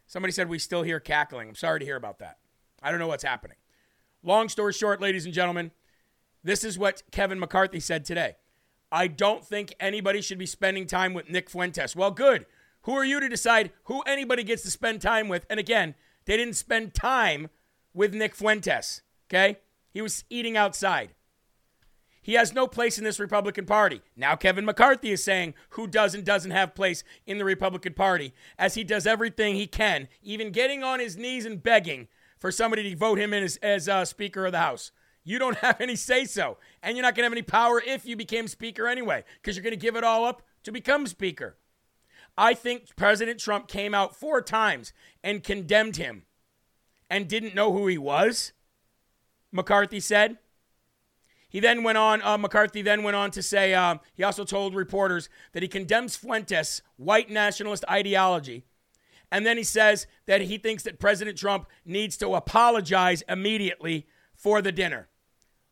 [0.07, 1.49] Somebody said we still hear cackling.
[1.49, 2.39] I'm sorry to hear about that.
[2.81, 3.57] I don't know what's happening.
[4.23, 5.73] Long story short, ladies and gentlemen,
[6.45, 8.37] this is what Kevin McCarthy said today.
[8.91, 11.97] I don't think anybody should be spending time with Nick Fuentes.
[11.97, 12.47] Well, good.
[12.83, 15.47] Who are you to decide who anybody gets to spend time with?
[15.49, 15.95] And again,
[16.27, 17.49] they didn't spend time
[17.93, 19.59] with Nick Fuentes, okay?
[19.91, 21.11] He was eating outside.
[22.21, 24.01] He has no place in this Republican Party.
[24.17, 28.33] Now, Kevin McCarthy is saying who does and doesn't have place in the Republican Party
[28.59, 32.83] as he does everything he can, even getting on his knees and begging for somebody
[32.91, 34.91] to vote him in as, as uh, Speaker of the House.
[35.25, 36.59] You don't have any say so.
[36.83, 39.65] And you're not going to have any power if you became Speaker anyway, because you're
[39.65, 41.57] going to give it all up to become Speaker.
[42.37, 46.25] I think President Trump came out four times and condemned him
[47.09, 48.53] and didn't know who he was,
[49.53, 50.39] McCarthy said.
[51.49, 54.75] He then went on, uh, McCarthy then went on to say, uh, he also told
[54.75, 58.65] reporters that he condemns Fuentes' white nationalist ideology.
[59.31, 64.61] And then he says that he thinks that President Trump needs to apologize immediately for
[64.61, 65.09] the dinner.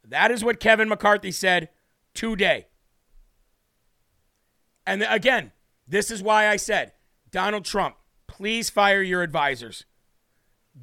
[0.08, 1.68] That is what Kevin McCarthy said
[2.14, 2.66] today.
[4.86, 5.52] And again,
[5.86, 6.92] this is why I said,
[7.30, 9.84] Donald Trump, please fire your advisors.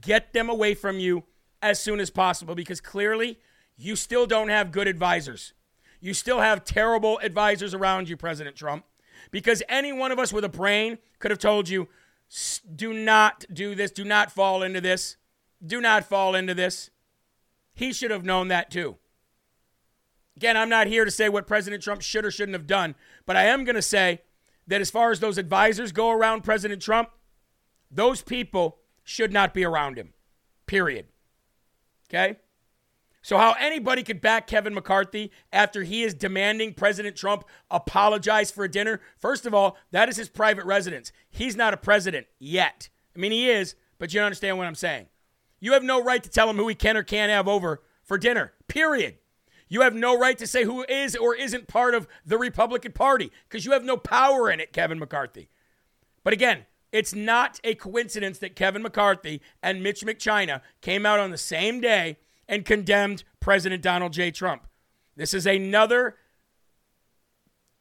[0.01, 1.23] Get them away from you
[1.61, 3.39] as soon as possible because clearly
[3.75, 5.53] you still don't have good advisors.
[5.99, 8.85] You still have terrible advisors around you, President Trump,
[9.31, 11.89] because any one of us with a brain could have told you
[12.75, 15.17] do not do this, do not fall into this,
[15.65, 16.89] do not fall into this.
[17.73, 18.97] He should have known that too.
[20.37, 23.35] Again, I'm not here to say what President Trump should or shouldn't have done, but
[23.35, 24.21] I am going to say
[24.67, 27.09] that as far as those advisors go around President Trump,
[27.91, 30.13] those people should not be around him.
[30.65, 31.07] Period.
[32.09, 32.37] Okay?
[33.21, 38.63] So, how anybody could back Kevin McCarthy after he is demanding President Trump apologize for
[38.63, 41.11] a dinner, first of all, that is his private residence.
[41.29, 42.89] He's not a president yet.
[43.15, 45.07] I mean, he is, but you understand what I'm saying.
[45.59, 48.17] You have no right to tell him who he can or can't have over for
[48.17, 49.18] dinner, period.
[49.69, 53.31] You have no right to say who is or isn't part of the Republican Party
[53.47, 55.49] because you have no power in it, Kevin McCarthy.
[56.23, 61.29] But again, it's not a coincidence that Kevin McCarthy and Mitch McChina came out on
[61.29, 64.31] the same day and condemned President Donald J.
[64.31, 64.63] Trump.
[65.15, 66.15] This is another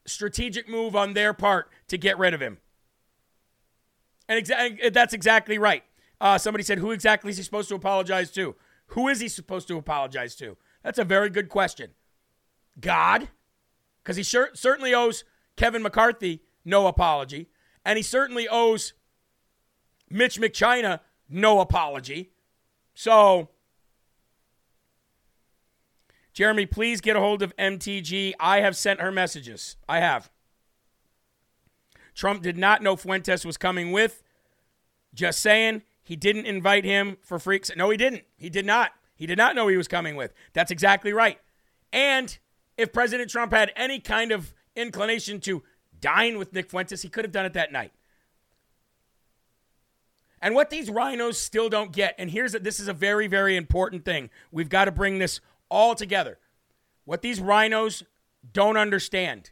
[0.05, 2.59] strategic move on their part to get rid of him.
[4.29, 5.85] And exa- that's exactly right.
[6.21, 8.57] Uh, somebody said, Who exactly is he supposed to apologize to?
[8.89, 10.57] Who is he supposed to apologize to?
[10.89, 11.91] That's a very good question.
[12.81, 13.29] God?
[14.03, 15.23] Because he sure, certainly owes
[15.55, 17.51] Kevin McCarthy no apology.
[17.85, 18.95] And he certainly owes
[20.09, 22.31] Mitch McChina no apology.
[22.95, 23.51] So,
[26.33, 28.33] Jeremy, please get a hold of MTG.
[28.41, 29.77] I have sent her messages.
[29.91, 30.31] I have.
[32.15, 34.23] Trump did not know Fuentes was coming with.
[35.13, 37.71] Just saying, he didn't invite him for freaks.
[37.77, 38.23] No, he didn't.
[38.39, 38.93] He did not.
[39.19, 40.33] He did not know he was coming with.
[40.53, 41.39] That's exactly right.
[41.93, 42.39] And
[42.77, 45.65] if President Trump had any kind of inclination to
[46.01, 47.93] dine with Nick Fuentes, he could have done it that night.
[50.41, 53.57] And what these rhinos still don't get, and here's a, this is a very, very
[53.57, 54.31] important thing.
[54.53, 56.39] We've got to bring this all together.
[57.05, 58.05] What these rhinos
[58.53, 59.51] don't understand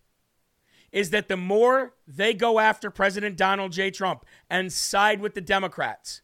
[0.93, 3.91] is that the more they go after President Donald J.
[3.91, 6.23] Trump and side with the Democrats,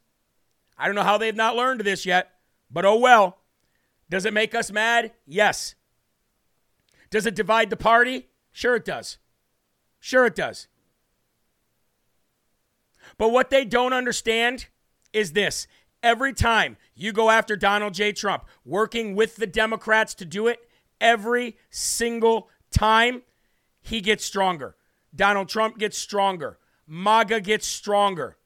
[0.79, 2.31] I don't know how they've not learned this yet,
[2.73, 3.39] but oh well.
[4.09, 5.13] Does it make us mad?
[5.27, 5.75] Yes.
[7.11, 8.29] Does it divide the party?
[8.53, 9.19] Sure, it does.
[10.01, 10.69] Sure, it does.
[13.19, 14.67] But what they don't understand
[15.13, 15.67] is this
[16.03, 18.13] every time you go after Donald J.
[18.13, 20.69] Trump, working with the Democrats to do it,
[21.01, 23.23] every single time,
[23.81, 24.77] he gets stronger.
[25.15, 26.59] Donald Trump gets stronger.
[26.87, 28.37] MAGA gets stronger.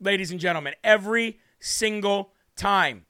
[0.00, 3.06] Ladies and gentlemen, every single time.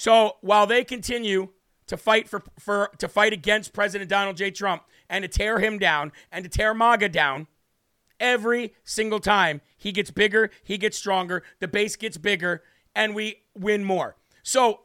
[0.00, 1.50] So while they continue
[1.86, 4.50] to fight for, for to fight against President Donald J.
[4.50, 7.48] Trump and to tear him down and to tear MAGA down,
[8.18, 12.62] every single time he gets bigger, he gets stronger, the base gets bigger,
[12.94, 14.16] and we win more.
[14.42, 14.84] So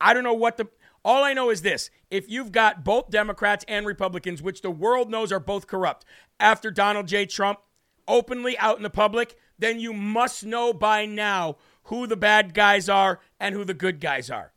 [0.00, 0.68] I don't know what the
[1.04, 5.10] all I know is this if you've got both Democrats and Republicans, which the world
[5.10, 6.04] knows are both corrupt,
[6.38, 7.26] after Donald J.
[7.26, 7.58] Trump
[8.06, 12.88] openly out in the public, then you must know by now who the bad guys
[12.88, 14.52] are and who the good guys are.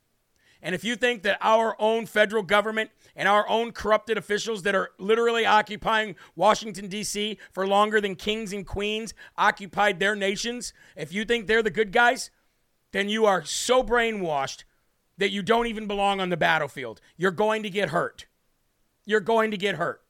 [0.62, 4.76] And if you think that our own federal government and our own corrupted officials that
[4.76, 7.38] are literally occupying Washington, D.C.
[7.52, 11.92] for longer than kings and queens occupied their nations, if you think they're the good
[11.92, 12.32] guys,
[12.92, 14.64] then you are so brainwashed
[15.18, 17.02] that you don't even belong on the battlefield.
[17.16, 18.26] You're going to get hurt.
[19.06, 20.02] You're going to get hurt.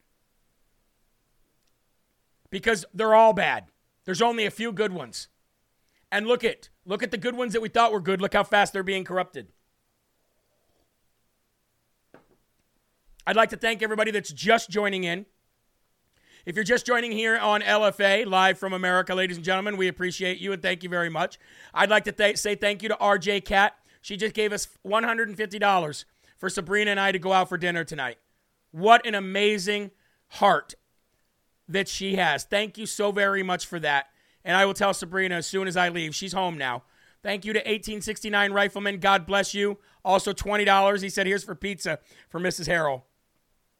[2.49, 3.65] Because they're all bad.
[4.05, 5.27] There's only a few good ones.
[6.11, 8.21] And look at look at the good ones that we thought were good.
[8.21, 9.47] Look how fast they're being corrupted.
[13.27, 15.25] I'd like to thank everybody that's just joining in.
[16.45, 20.39] If you're just joining here on LFA, live from America, ladies and gentlemen, we appreciate
[20.39, 21.37] you and thank you very much.
[21.73, 23.75] I'd like to th- say thank you to RJ Cat.
[24.01, 26.05] She just gave us $150
[26.37, 28.17] for Sabrina and I to go out for dinner tonight.
[28.71, 29.91] What an amazing
[30.29, 30.75] heart
[31.67, 32.45] that she has.
[32.45, 34.07] Thank you so very much for that.
[34.47, 36.15] And I will tell Sabrina as soon as I leave.
[36.15, 36.83] She's home now.
[37.21, 38.99] Thank you to 1869 Rifleman.
[38.99, 39.77] God bless you.
[40.05, 41.01] Also $20.
[41.01, 42.65] He said, here's for pizza for Mrs.
[42.65, 43.03] Herrell.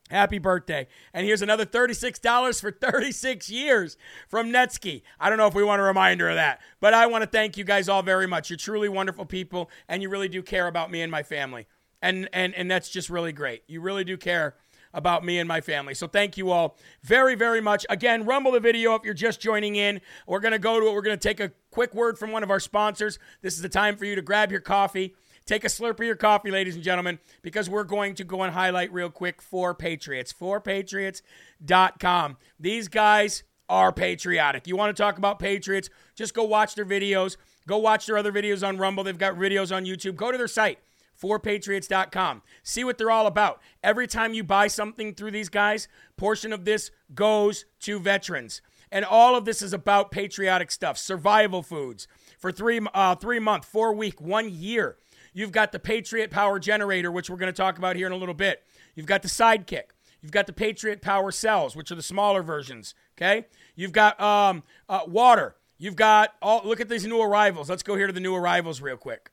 [0.09, 0.87] Happy birthday.
[1.13, 5.03] And here's another $36 for 36 years from Netsky.
[5.21, 7.55] I don't know if we want a reminder of that, but I want to thank
[7.55, 8.49] you guys all very much.
[8.49, 11.67] You're truly wonderful people, and you really do care about me and my family.
[12.01, 13.63] And, and, and that's just really great.
[13.67, 14.55] You really do care
[14.97, 15.93] about me and my family.
[15.93, 17.85] So thank you all very, very much.
[17.89, 20.01] Again, rumble the video if you're just joining in.
[20.27, 20.93] We're going to go to it.
[20.93, 23.19] We're going to take a quick word from one of our sponsors.
[23.41, 25.15] This is the time for you to grab your coffee
[25.47, 28.53] Take a slurp of your coffee, ladies and gentlemen, because we're going to go and
[28.53, 30.33] highlight real quick for Patriots.
[30.33, 32.37] For Patriots.com.
[32.59, 34.67] These guys are patriotic.
[34.67, 35.89] You want to talk about Patriots?
[36.15, 37.37] Just go watch their videos.
[37.65, 39.05] Go watch their other videos on Rumble.
[39.05, 40.17] They've got videos on YouTube.
[40.17, 40.79] Go to their site,
[41.21, 42.41] forpatriots.com.
[42.63, 43.61] See what they're all about.
[43.83, 48.61] Every time you buy something through these guys, portion of this goes to veterans.
[48.91, 53.65] And all of this is about patriotic stuff, survival foods for three, uh, three month,
[53.65, 54.97] four week, one year.
[55.33, 58.17] You've got the Patriot Power Generator, which we're going to talk about here in a
[58.17, 58.63] little bit.
[58.95, 59.91] You've got the Sidekick.
[60.21, 62.95] You've got the Patriot Power Cells, which are the smaller versions.
[63.17, 63.45] Okay.
[63.75, 65.55] You've got um, uh, water.
[65.77, 66.61] You've got all.
[66.65, 67.69] Look at these new arrivals.
[67.69, 69.29] Let's go here to the new arrivals real quick.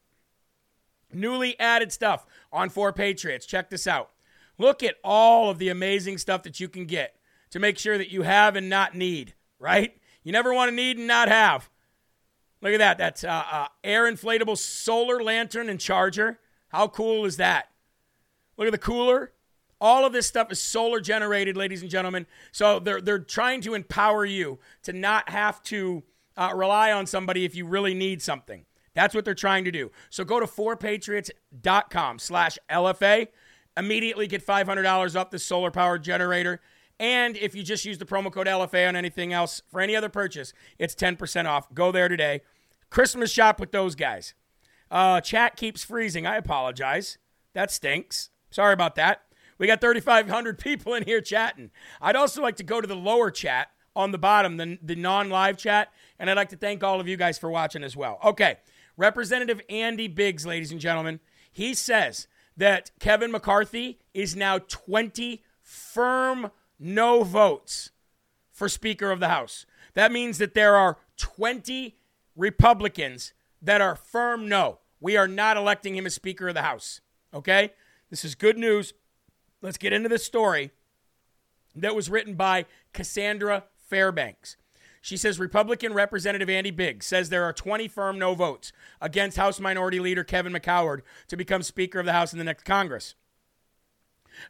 [1.15, 3.47] Newly added stuff on For Patriots.
[3.47, 4.11] Check this out.
[4.59, 7.17] Look at all of the amazing stuff that you can get
[7.51, 9.35] to make sure that you have and not need.
[9.59, 9.97] Right?
[10.23, 11.71] You never want to need and not have.
[12.61, 12.99] Look at that.
[12.99, 16.41] That's uh, uh, air inflatable solar lantern and charger.
[16.69, 17.69] How cool is that?
[18.57, 19.33] Look at the cooler.
[19.81, 22.27] All of this stuff is solar generated, ladies and gentlemen.
[22.53, 26.05] So they're, they're trying to empower you to not have to
[26.37, 28.65] uh, rely on somebody if you really need something.
[28.95, 29.91] That's what they're trying to do.
[30.11, 33.29] So go to forpatriots.com slash LFA.
[33.77, 36.61] Immediately get $500 off the solar powered generator.
[37.01, 40.09] And if you just use the promo code LFA on anything else for any other
[40.09, 41.73] purchase, it's 10% off.
[41.75, 42.43] Go there today.
[42.89, 44.35] Christmas shop with those guys.
[44.91, 46.27] Uh, chat keeps freezing.
[46.27, 47.19] I apologize.
[47.53, 48.31] That stinks.
[48.51, 49.23] Sorry about that.
[49.59, 51.71] We got 3,500 people in here chatting.
[52.01, 55.31] I'd also like to go to the lower chat on the bottom, the, the non
[55.31, 58.19] live chat, and I'd like to thank all of you guys for watching as well.
[58.25, 58.59] Okay,
[58.97, 61.21] Representative Andy Biggs, ladies and gentlemen,
[61.51, 67.91] he says that Kevin McCarthy is now 20 firm no votes
[68.53, 69.67] for Speaker of the House.
[69.95, 71.97] That means that there are 20
[72.37, 73.33] Republicans
[73.63, 74.79] that are firm no.
[75.01, 77.01] We are not electing him as Speaker of the House.
[77.33, 77.73] Okay?
[78.11, 78.95] This is good news.
[79.61, 80.71] Let's get into this story
[81.75, 84.57] that was written by Cassandra Fairbanks.
[85.05, 89.61] She says Republican Representative Andy Biggs says there are 20 firm no votes against House
[89.61, 93.15] Minority Leader Kevin McCoward to become Speaker of the House in the next Congress.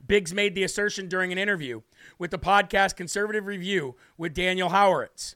[0.07, 1.81] Biggs made the assertion during an interview
[2.21, 5.35] with the podcast Conservative Review with Daniel Horowitz.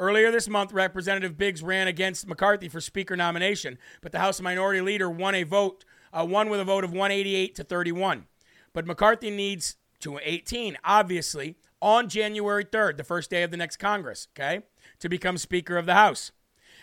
[0.00, 4.80] Earlier this month, Representative Biggs ran against McCarthy for Speaker nomination, but the House Minority
[4.80, 8.26] Leader won a vote, uh, won with a vote of 188 to 31.
[8.72, 11.54] But McCarthy needs to 18, obviously,
[11.86, 14.62] on January 3rd, the first day of the next Congress, okay,
[14.98, 16.32] to become Speaker of the House.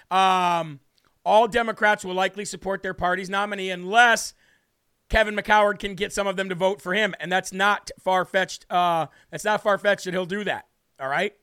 [0.10, 0.80] Um,
[1.26, 4.34] all Democrats will likely support their party's nominee unless
[5.10, 8.24] Kevin McCoward can get some of them to vote for him, and that's not far
[8.24, 8.66] fetched.
[8.70, 10.68] Uh, that's not far fetched that he'll do that.
[10.98, 11.34] All right,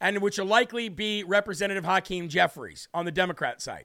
[0.00, 3.84] and which will likely be Representative Hakeem Jeffries on the Democrat side.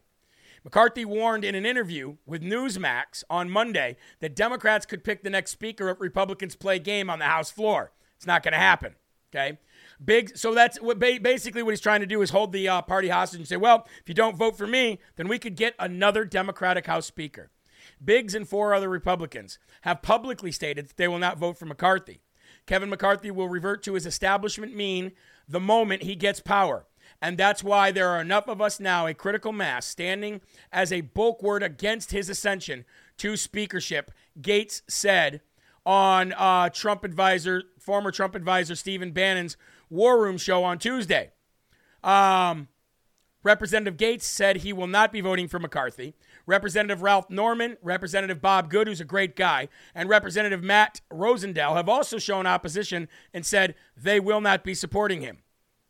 [0.63, 5.51] McCarthy warned in an interview with Newsmax on Monday that Democrats could pick the next
[5.51, 7.91] speaker if Republicans play game on the House floor.
[8.15, 8.95] It's not going to happen.
[9.33, 9.59] Okay.
[10.03, 10.35] Big.
[10.37, 13.39] So that's what basically what he's trying to do is hold the uh, party hostage
[13.39, 16.87] and say, well, if you don't vote for me, then we could get another Democratic
[16.87, 17.51] House Speaker.
[18.03, 22.21] Biggs and four other Republicans have publicly stated that they will not vote for McCarthy.
[22.65, 25.11] Kevin McCarthy will revert to his establishment mean
[25.47, 26.85] the moment he gets power.
[27.21, 31.01] And that's why there are enough of us now, a critical mass, standing as a
[31.01, 32.85] bulwark against his ascension
[33.17, 35.41] to speakership, Gaetz said
[35.89, 39.57] on uh, Trump advisor, former Trump advisor Stephen Bannon's
[39.89, 41.31] War Room show on Tuesday.
[42.03, 42.67] Um,
[43.41, 46.13] Representative Gaetz said he will not be voting for McCarthy.
[46.45, 51.89] Representative Ralph Norman, Representative Bob Good, who's a great guy, and Representative Matt Rosendale have
[51.89, 55.39] also shown opposition and said they will not be supporting him.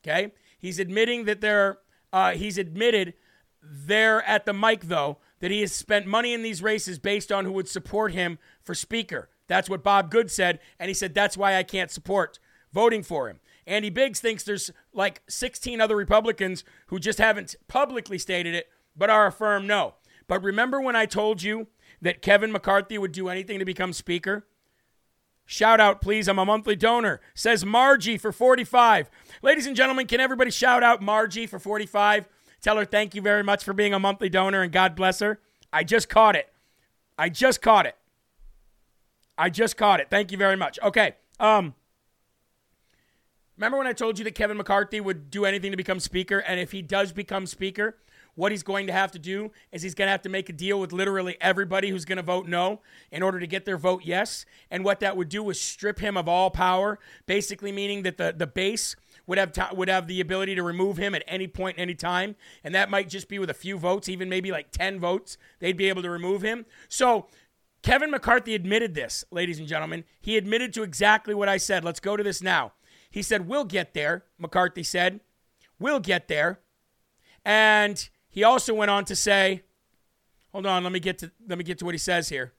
[0.02, 0.32] Okay?
[0.58, 1.80] He's admitting that they're,
[2.14, 3.16] uh, he's admitted
[3.62, 7.43] there at the mic, though, that he has spent money in these races based on
[7.43, 9.28] who would support him for Speaker.
[9.50, 12.39] That's what Bob Good said, and he said that's why I can't support
[12.72, 13.39] voting for him.
[13.68, 19.10] Andy Biggs thinks there's like 16 other Republicans who just haven't publicly stated it, but
[19.10, 19.95] are a firm no.
[20.28, 21.68] But remember when I told you
[22.02, 24.45] that Kevin McCarthy would do anything to become Speaker?
[25.45, 26.28] Shout out, please.
[26.28, 27.20] I'm a monthly donor.
[27.34, 29.10] Says Margie for 45.
[29.41, 32.30] Ladies and gentlemen, can everybody shout out Margie for 45?
[32.62, 35.39] Tell her thank you very much for being a monthly donor and God bless her.
[35.74, 36.54] I just caught it.
[37.18, 37.95] I just caught it.
[39.39, 40.07] I just caught it.
[40.09, 40.77] Thank you very much.
[40.83, 41.15] Okay.
[41.39, 41.73] Um,
[43.55, 46.39] remember when I told you that Kevin McCarthy would do anything to become Speaker?
[46.39, 47.97] And if he does become Speaker,
[48.35, 50.53] what he's going to have to do is he's going to have to make a
[50.53, 52.81] deal with literally everybody who's going to vote no
[53.11, 54.45] in order to get their vote yes.
[54.69, 58.33] And what that would do is strip him of all power, basically meaning that the,
[58.37, 61.77] the base would have t- would have the ability to remove him at any point,
[61.77, 64.99] any time, and that might just be with a few votes, even maybe like ten
[64.99, 66.65] votes, they'd be able to remove him.
[66.87, 67.27] So
[67.82, 70.03] Kevin McCarthy admitted this, ladies and gentlemen.
[70.21, 71.84] He admitted to exactly what I said.
[71.84, 72.73] Let's go to this now.
[73.09, 75.21] He said, "We'll get there." McCarthy said,
[75.80, 76.59] "We'll get there,"
[77.45, 79.63] and he also went on to say,
[80.51, 82.53] hold on, let me get to let me get to what he says here.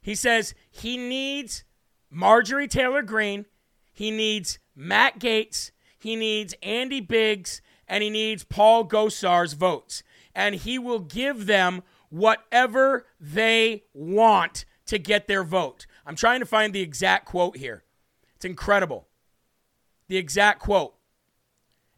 [0.00, 1.64] He says he needs
[2.10, 3.46] Marjorie Taylor Greene,
[3.90, 10.02] he needs Matt Gaetz, he needs Andy Biggs, and he needs Paul Gosar's votes.
[10.34, 15.86] And he will give them whatever they want to get their vote.
[16.06, 17.84] I'm trying to find the exact quote here.
[18.34, 19.08] It's incredible
[20.08, 20.94] the exact quote,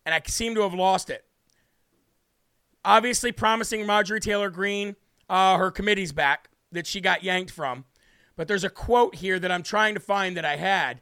[0.04, 1.24] and I seem to have lost it.
[2.84, 4.96] Obviously, promising Marjorie Taylor Greene
[5.28, 7.84] uh, her committee's back that she got yanked from.
[8.36, 11.00] But there's a quote here that I'm trying to find that I had.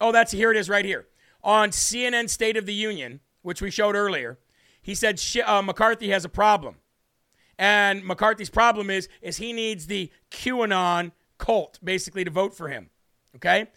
[0.00, 1.06] Oh, that's here it is right here.
[1.44, 4.38] On CNN State of the Union, which we showed earlier,
[4.80, 6.76] he said uh, McCarthy has a problem.
[7.58, 12.90] And McCarthy's problem is is he needs the QAnon cult basically to vote for him.
[13.36, 13.68] Okay?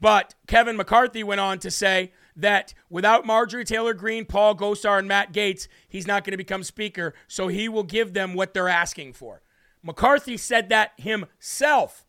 [0.00, 5.06] But Kevin McCarthy went on to say that without Marjorie Taylor Greene, Paul Gosar, and
[5.06, 8.68] Matt Gaetz, he's not going to become Speaker, so he will give them what they're
[8.68, 9.42] asking for.
[9.82, 12.04] McCarthy said that himself.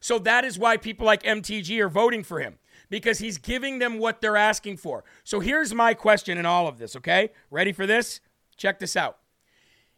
[0.00, 2.58] So that is why people like MTG are voting for him
[2.90, 5.04] because he's giving them what they're asking for.
[5.24, 7.30] So here's my question in all of this, okay?
[7.50, 8.20] Ready for this?
[8.56, 9.18] Check this out.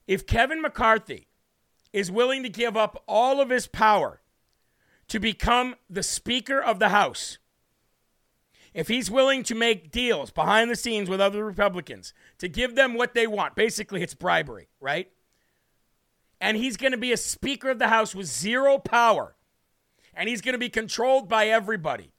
[0.06, 1.28] If Kevin McCarthy
[1.92, 4.20] is willing to give up all of his power
[5.08, 7.38] to become the Speaker of the House,
[8.74, 12.94] if he's willing to make deals behind the scenes with other Republicans to give them
[12.94, 15.10] what they want, basically it's bribery, right?
[16.40, 19.36] And he's going to be a Speaker of the House with zero power,
[20.14, 22.11] and he's going to be controlled by everybody.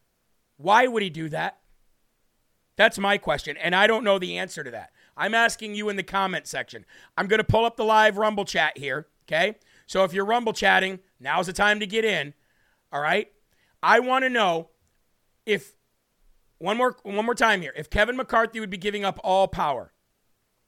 [0.63, 1.57] Why would he do that?
[2.77, 4.91] That's my question, and I don't know the answer to that.
[5.17, 6.85] I'm asking you in the comment section.
[7.17, 9.55] I'm going to pull up the live Rumble chat here, okay?
[9.87, 12.33] So if you're Rumble chatting, now's the time to get in,
[12.93, 13.29] all right?
[13.83, 14.69] I want to know
[15.45, 15.73] if
[16.59, 17.73] one more one more time here.
[17.75, 19.91] If Kevin McCarthy would be giving up all power,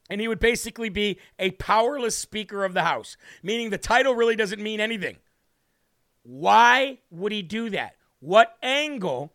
[0.10, 4.36] and he would basically be a powerless Speaker of the House, meaning the title really
[4.36, 5.20] doesn't mean anything.
[6.24, 7.96] Why would he do that?
[8.20, 9.32] What angle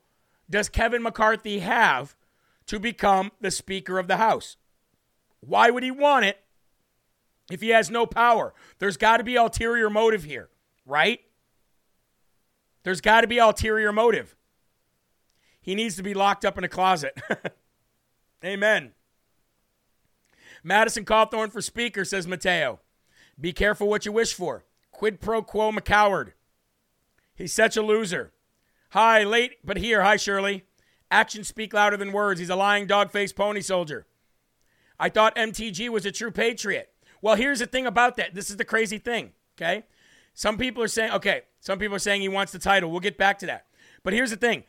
[0.50, 2.16] does Kevin McCarthy have
[2.66, 4.56] to become the Speaker of the House?
[5.40, 6.38] Why would he want it
[7.50, 8.52] if he has no power?
[8.78, 10.50] There's got to be ulterior motive here,
[10.84, 11.20] right?
[12.82, 14.36] There's got to be ulterior motive.
[15.60, 17.18] He needs to be locked up in a closet.
[18.44, 18.92] Amen.
[20.64, 22.80] Madison Cawthorn for Speaker, says Mateo.
[23.38, 24.64] Be careful what you wish for.
[24.90, 26.32] Quid pro quo McCoward.
[27.34, 28.32] He's such a loser.
[28.90, 30.02] Hi, late, but here.
[30.02, 30.64] Hi, Shirley.
[31.12, 32.40] Actions speak louder than words.
[32.40, 34.06] He's a lying dog faced pony soldier.
[34.98, 36.92] I thought MTG was a true patriot.
[37.22, 38.34] Well, here's the thing about that.
[38.34, 39.84] This is the crazy thing, okay?
[40.34, 42.90] Some people are saying, okay, some people are saying he wants the title.
[42.90, 43.66] We'll get back to that.
[44.02, 44.64] But here's the thing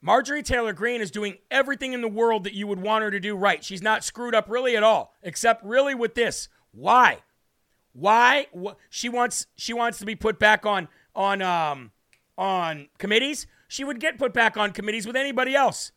[0.00, 3.20] Marjorie Taylor Greene is doing everything in the world that you would want her to
[3.20, 3.62] do right.
[3.62, 6.48] She's not screwed up really at all, except really with this.
[6.72, 7.18] Why?
[7.92, 8.46] Why?
[8.88, 11.92] She wants she wants to be put back on on um
[12.38, 13.46] on committees.
[13.68, 15.92] She would get put back on committees with anybody else.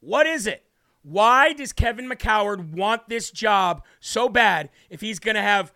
[0.00, 0.64] What is it?
[1.02, 5.72] Why does Kevin McCoward want this job so bad if he's going to have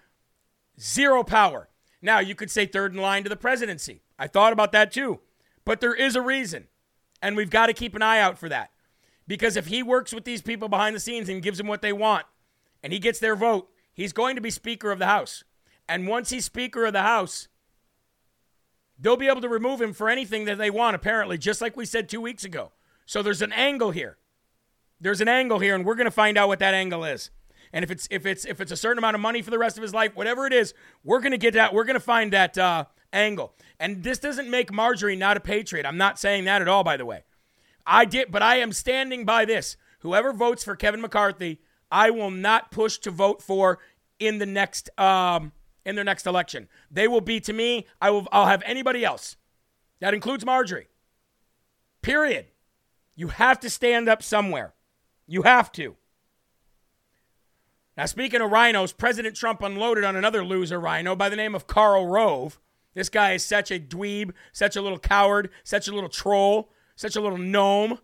[0.80, 1.68] zero power?
[2.00, 4.02] Now, you could say third in line to the presidency.
[4.18, 5.20] I thought about that too.
[5.64, 6.68] But there is a reason.
[7.20, 8.70] And we've got to keep an eye out for that.
[9.26, 11.92] Because if he works with these people behind the scenes and gives them what they
[11.92, 12.26] want
[12.82, 15.42] and he gets their vote, he's going to be Speaker of the House.
[15.88, 17.48] And once he's Speaker of the House,
[18.98, 21.84] they'll be able to remove him for anything that they want, apparently, just like we
[21.86, 22.72] said two weeks ago.
[23.04, 24.18] So there's an angle here.
[25.00, 27.30] There's an angle here, and we're going to find out what that angle is.
[27.72, 29.76] And if it's if it's if it's a certain amount of money for the rest
[29.76, 30.72] of his life, whatever it is,
[31.04, 31.74] we're going to get that.
[31.74, 33.54] We're going to find that uh, angle.
[33.78, 35.84] And this doesn't make Marjorie not a patriot.
[35.84, 37.24] I'm not saying that at all, by the way.
[37.86, 39.76] I did, but I am standing by this.
[40.00, 43.78] Whoever votes for Kevin McCarthy, I will not push to vote for
[44.18, 45.52] in the next um,
[45.86, 46.68] in their next election.
[46.90, 47.86] They will be to me.
[48.02, 48.26] I will.
[48.32, 49.36] I'll have anybody else.
[50.00, 50.88] That includes Marjorie.
[52.02, 52.46] Period.
[53.14, 54.74] You have to stand up somewhere.
[55.26, 55.96] You have to.
[57.96, 61.66] Now, speaking of rhinos, President Trump unloaded on another loser rhino by the name of
[61.66, 62.60] Karl Rove.
[62.94, 67.16] This guy is such a dweeb, such a little coward, such a little troll, such
[67.16, 67.98] a little gnome.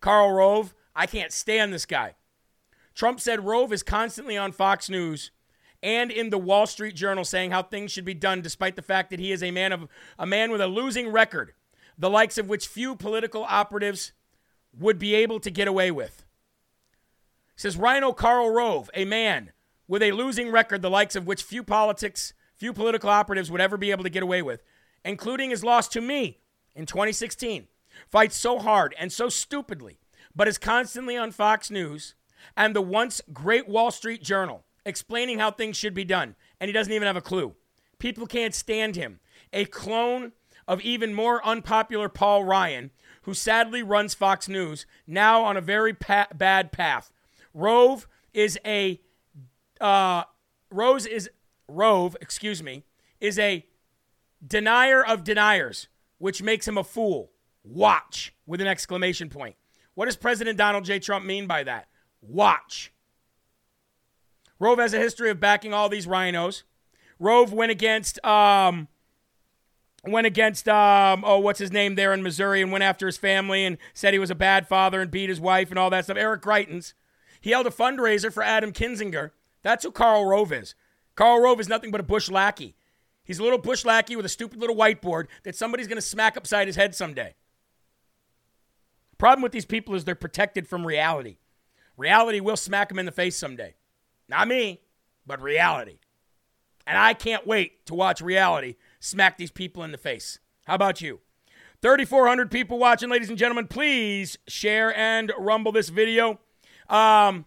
[0.00, 2.16] Karl Rove, I can't stand this guy.
[2.94, 5.30] Trump said Rove is constantly on Fox News
[5.82, 9.10] and in the Wall Street Journal saying how things should be done despite the fact
[9.10, 11.52] that he is a man of a man with a losing record,
[11.96, 14.12] the likes of which few political operatives
[14.76, 16.24] would be able to get away with.
[17.56, 19.52] Says Rhino Karl Rove, a man
[19.86, 23.76] with a losing record, the likes of which few politics, few political operatives would ever
[23.76, 24.62] be able to get away with,
[25.04, 26.40] including his loss to me
[26.74, 27.66] in 2016.
[28.08, 29.98] Fights so hard and so stupidly,
[30.34, 32.14] but is constantly on Fox News
[32.56, 36.72] and the once great Wall Street Journal explaining how things should be done, and he
[36.72, 37.54] doesn't even have a clue.
[37.98, 39.20] People can't stand him.
[39.52, 40.32] A clone
[40.66, 42.90] of even more unpopular Paul Ryan,
[43.22, 47.10] who sadly runs Fox News, now on a very pa- bad path.
[47.54, 49.00] Rove is a
[49.80, 50.24] uh,
[50.70, 51.30] Rose is
[51.68, 52.84] Rove, excuse me,
[53.20, 53.66] is a
[54.46, 57.32] denier of deniers, which makes him a fool.
[57.64, 59.56] Watch with an exclamation point.
[59.94, 60.98] What does President Donald J.
[60.98, 61.88] Trump mean by that?
[62.20, 62.92] Watch.
[64.58, 66.64] Rove has a history of backing all these rhinos.
[67.18, 68.88] Rove went against um,
[70.04, 73.64] went against um, oh what's his name there in Missouri and went after his family
[73.64, 76.16] and said he was a bad father and beat his wife and all that stuff.
[76.16, 76.94] Eric Greitens.
[77.40, 79.30] He held a fundraiser for Adam Kinzinger.
[79.62, 80.74] That's who Karl Rove is.
[81.14, 82.74] Karl Rove is nothing but a bush lackey.
[83.24, 86.36] He's a little bush lackey with a stupid little whiteboard that somebody's going to smack
[86.36, 87.34] upside his head someday.
[89.18, 91.36] Problem with these people is they're protected from reality.
[91.96, 93.74] Reality will smack them in the face someday.
[94.28, 94.80] Not me,
[95.26, 95.98] but reality.
[96.86, 100.38] And I can't wait to watch reality smack these people in the face.
[100.66, 101.20] How about you?
[101.82, 103.66] 3,400 people watching, ladies and gentlemen.
[103.68, 106.40] Please share and rumble this video.
[106.88, 107.44] Um,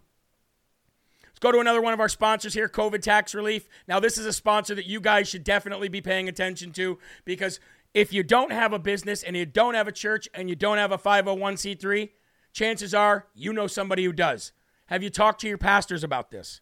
[1.26, 3.68] let's go to another one of our sponsors here, COVID Tax Relief.
[3.88, 7.60] Now, this is a sponsor that you guys should definitely be paying attention to because
[7.94, 10.78] if you don't have a business and you don't have a church and you don't
[10.78, 12.10] have a 501c3,
[12.54, 14.54] chances are you know somebody who does.
[14.86, 16.62] Have you talked to your pastors about this?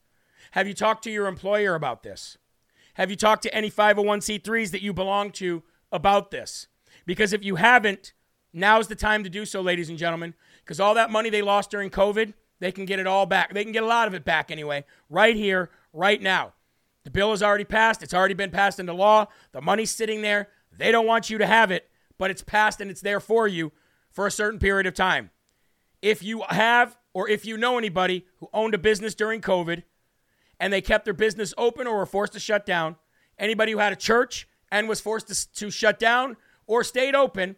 [0.51, 2.37] Have you talked to your employer about this?
[2.95, 6.67] Have you talked to any 501c3s that you belong to about this?
[7.05, 8.13] Because if you haven't,
[8.51, 10.33] now's the time to do so, ladies and gentlemen,
[10.63, 13.53] because all that money they lost during COVID, they can get it all back.
[13.53, 16.53] They can get a lot of it back anyway, right here, right now.
[17.03, 18.03] The bill has already passed.
[18.03, 19.27] It's already been passed into law.
[19.51, 20.49] The money's sitting there.
[20.77, 23.71] They don't want you to have it, but it's passed and it's there for you
[24.11, 25.29] for a certain period of time.
[26.01, 29.83] If you have or if you know anybody who owned a business during COVID
[30.59, 32.97] and they kept their business open or were forced to shut down,
[33.37, 36.37] anybody who had a church and was forced to, to shut down
[36.67, 37.55] or stayed open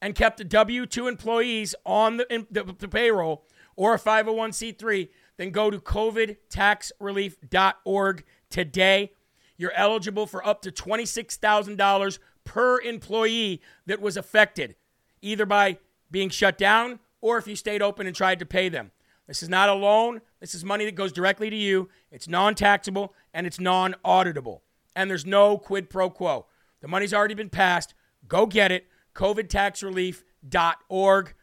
[0.00, 3.44] and kept the W 2 employees on the, the, the payroll
[3.76, 9.12] or a 501c3, then go to covidtaxrelief.org today.
[9.56, 14.76] You're eligible for up to $26,000 per employee that was affected,
[15.20, 15.78] either by
[16.10, 18.92] being shut down or if you stayed open and tried to pay them.
[19.28, 20.20] This is not a loan.
[20.40, 21.88] This is money that goes directly to you.
[22.10, 24.62] It's non taxable and it's non auditable.
[24.96, 26.46] And there's no quid pro quo.
[26.80, 27.94] The money's already been passed.
[28.26, 28.88] Go get it.
[29.14, 31.34] COVIDtaxrelief.org.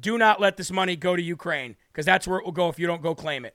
[0.00, 2.78] Do not let this money go to Ukraine because that's where it will go if
[2.78, 3.54] you don't go claim it.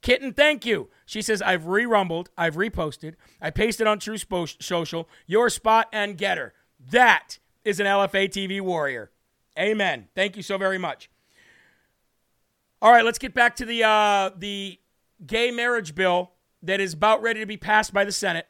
[0.00, 0.88] Kitten, thank you.
[1.04, 4.26] She says, I've re rumbled, I've reposted, I pasted on Truth
[4.60, 6.52] Social, your spot and GETTR.
[6.90, 9.10] That is an LFA TV warrior.
[9.58, 10.08] Amen.
[10.14, 11.10] Thank you so very much.
[12.82, 14.78] All right, let's get back to the uh, the
[15.26, 18.46] gay marriage bill that is about ready to be passed by the Senate.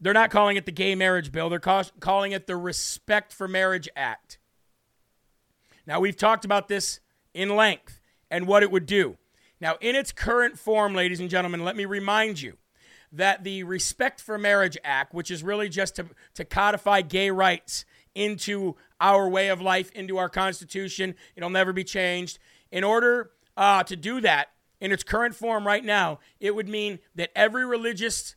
[0.00, 1.50] They're not calling it the gay marriage bill.
[1.50, 4.38] They're ca- calling it the Respect for Marriage Act.
[5.86, 7.00] Now, we've talked about this
[7.34, 8.00] in length
[8.30, 9.18] and what it would do.
[9.60, 12.56] Now, in its current form, ladies and gentlemen, let me remind you
[13.12, 17.84] that the Respect for Marriage Act, which is really just to, to codify gay rights
[18.14, 22.38] into our way of life, into our Constitution, it'll never be changed.
[22.74, 24.48] In order uh, to do that,
[24.80, 28.34] in its current form right now, it would mean that every religious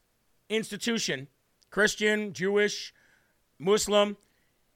[0.47, 1.27] institution,
[1.71, 2.93] Christian, Jewish,
[3.57, 4.15] Muslim,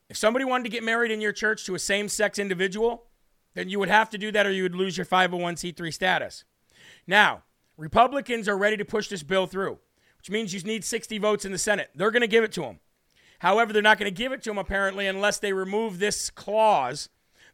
[0.10, 3.04] if somebody wanted to get married in your church to a same sex individual,
[3.54, 6.44] then you would have to do that or you would lose your 501c3 status.
[7.06, 7.44] Now,
[7.78, 9.78] Republicans are ready to push this bill through,
[10.18, 11.92] which means you need 60 votes in the Senate.
[11.94, 12.80] They're going to give it to them.
[13.38, 17.10] However, they're not going to give it to them apparently unless they remove this clause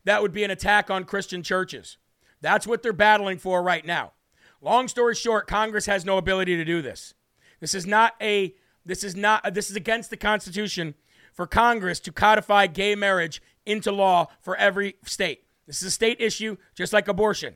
[0.08, 1.98] that would be an attack on Christian churches.
[2.40, 4.14] That's what they're battling for right now.
[4.62, 7.14] Long story short, Congress has no ability to do this.
[7.60, 8.56] This is not a
[8.86, 10.96] this is not this is against the Constitution
[11.34, 15.44] for Congress to codify gay marriage into law for every state.
[15.66, 17.56] This is a state issue, just like abortion.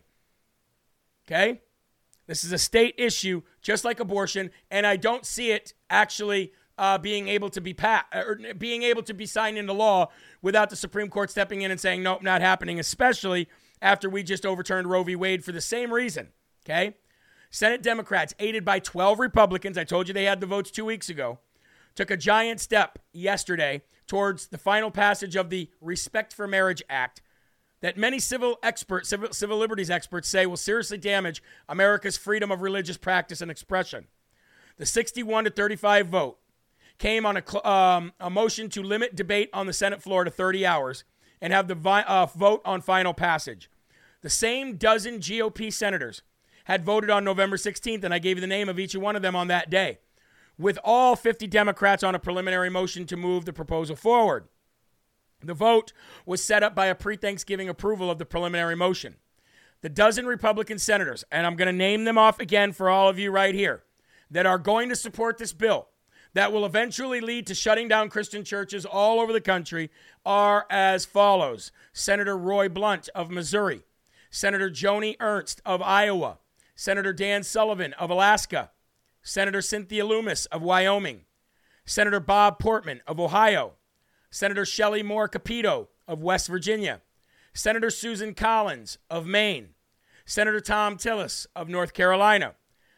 [1.25, 1.61] Okay?
[2.27, 6.97] This is a state issue, just like abortion, and I don't see it actually uh,
[6.97, 10.09] being able to be pa- or being able to be signed into law
[10.41, 12.79] without the Supreme Court stepping in and saying nope, not happening.
[12.79, 13.47] Especially
[13.83, 15.15] after we just overturned Roe v.
[15.15, 16.29] Wade for the same reason.
[16.65, 16.95] Okay,
[17.51, 21.07] Senate Democrats, aided by 12 Republicans, I told you they had the votes two weeks
[21.07, 21.37] ago,
[21.93, 27.21] took a giant step yesterday towards the final passage of the Respect for Marriage Act
[27.81, 32.61] that many civil experts, civil, civil liberties experts say will seriously damage America's freedom of
[32.61, 34.07] religious practice and expression.
[34.77, 36.37] The 61 to 35 vote
[37.01, 40.67] came on a, um, a motion to limit debate on the Senate floor to 30
[40.67, 41.03] hours
[41.41, 43.71] and have the vi- uh, vote on final passage.
[44.21, 46.21] The same dozen GOP senators
[46.65, 49.23] had voted on November 16th, and I gave you the name of each one of
[49.23, 49.97] them on that day,
[50.59, 54.47] with all 50 Democrats on a preliminary motion to move the proposal forward.
[55.43, 55.93] The vote
[56.27, 59.15] was set up by a pre Thanksgiving approval of the preliminary motion.
[59.81, 63.17] The dozen Republican senators, and I'm going to name them off again for all of
[63.17, 63.81] you right here,
[64.29, 65.87] that are going to support this bill
[66.33, 69.89] that will eventually lead to shutting down Christian churches all over the country
[70.25, 71.71] are as follows.
[71.93, 73.83] Senator Roy Blunt of Missouri,
[74.29, 76.37] Senator Joni Ernst of Iowa,
[76.75, 78.71] Senator Dan Sullivan of Alaska,
[79.21, 81.25] Senator Cynthia Lummis of Wyoming,
[81.85, 83.73] Senator Bob Portman of Ohio,
[84.29, 87.01] Senator Shelley Moore Capito of West Virginia,
[87.53, 89.69] Senator Susan Collins of Maine,
[90.25, 92.55] Senator Thom Tillis of North Carolina,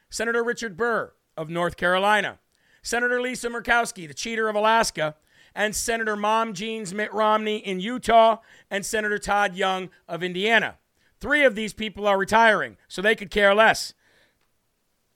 [0.09, 2.39] Senator Richard Burr of North Carolina,
[2.83, 5.15] Senator Lisa Murkowski, the cheater of Alaska,
[5.55, 8.37] and Senator Mom Jeans Mitt Romney in Utah,
[8.69, 10.77] and Senator Todd Young of Indiana.
[11.19, 13.95] Three of these people are retiring, so they could care less.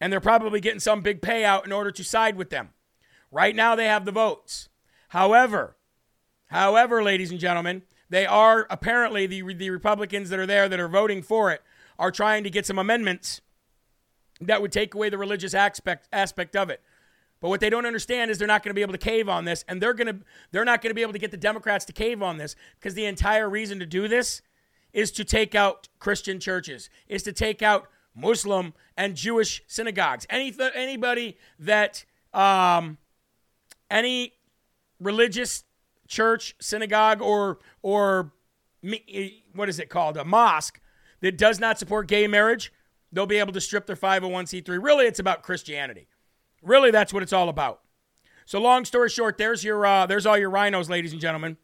[0.02, 2.70] And they're probably getting some big payout in order to side with them.
[3.32, 4.70] Right now, they have the votes.
[5.10, 5.78] However,
[6.48, 10.88] However, ladies and gentlemen, they are apparently the, the Republicans that are there that are
[10.88, 11.62] voting for it
[12.00, 13.42] are trying to get some amendments
[14.40, 16.82] that would take away the religious aspect aspect of it.
[17.40, 19.46] But what they don't understand is they're not going to be able to cave on
[19.46, 21.86] this, and they're going to they're not going to be able to get the Democrats
[21.86, 24.42] to cave on this because the entire reason to do this
[24.94, 30.26] is to take out Christian churches, is to take out Muslim and Jewish synagogues.
[30.30, 32.98] Any anybody that um,
[33.92, 34.34] any
[35.00, 35.64] religious
[36.08, 38.32] church, synagogue, or or
[39.54, 40.80] what is it called, a mosque
[41.22, 42.72] that does not support gay marriage,
[43.12, 44.84] they'll be able to strip their 501c3.
[44.84, 46.08] Really, it's about Christianity.
[46.68, 47.80] Really, that's what it's all about.
[48.46, 51.58] So, long story short, there's your uh, there's all your RINOs, ladies and gentlemen,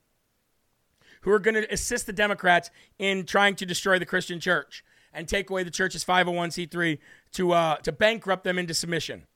[1.22, 4.84] who are going to assist the Democrats in trying to destroy the Christian church
[5.14, 7.00] and take away the church's 501c3
[7.34, 9.28] to uh, to bankrupt them into submission.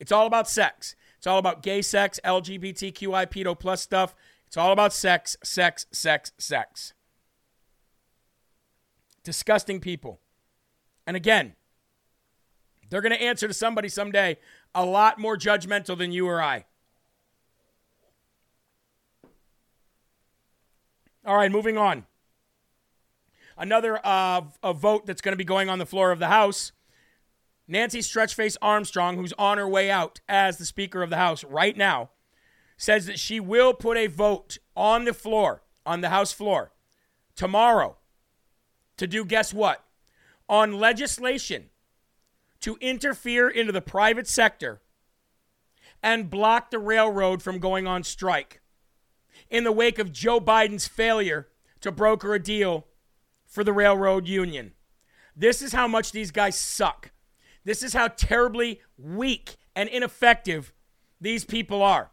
[0.00, 0.96] It's all about sex.
[1.18, 4.14] It's all about gay sex, LGBTQI, pedo plus stuff.
[4.46, 6.94] It's all about sex, sex, sex, sex.
[9.22, 10.20] Disgusting people.
[11.06, 11.56] And again,
[12.90, 14.38] they're going to answer to somebody someday
[14.74, 16.64] a lot more judgmental than you or I.
[21.24, 22.06] All right, moving on.
[23.56, 26.72] Another uh, a vote that's going to be going on the floor of the House
[27.70, 31.76] Nancy Stretchface Armstrong, who's on her way out as the Speaker of the House right
[31.76, 32.08] now,
[32.78, 36.72] says that she will put a vote on the floor, on the House floor,
[37.36, 37.98] tomorrow
[38.96, 39.84] to do guess what?
[40.48, 41.66] On legislation
[42.60, 44.80] to interfere into the private sector
[46.02, 48.60] and block the railroad from going on strike
[49.50, 51.48] in the wake of Joe Biden's failure
[51.80, 52.86] to broker a deal
[53.46, 54.72] for the railroad union.
[55.34, 57.12] This is how much these guys suck.
[57.64, 60.72] This is how terribly weak and ineffective
[61.20, 62.10] these people are.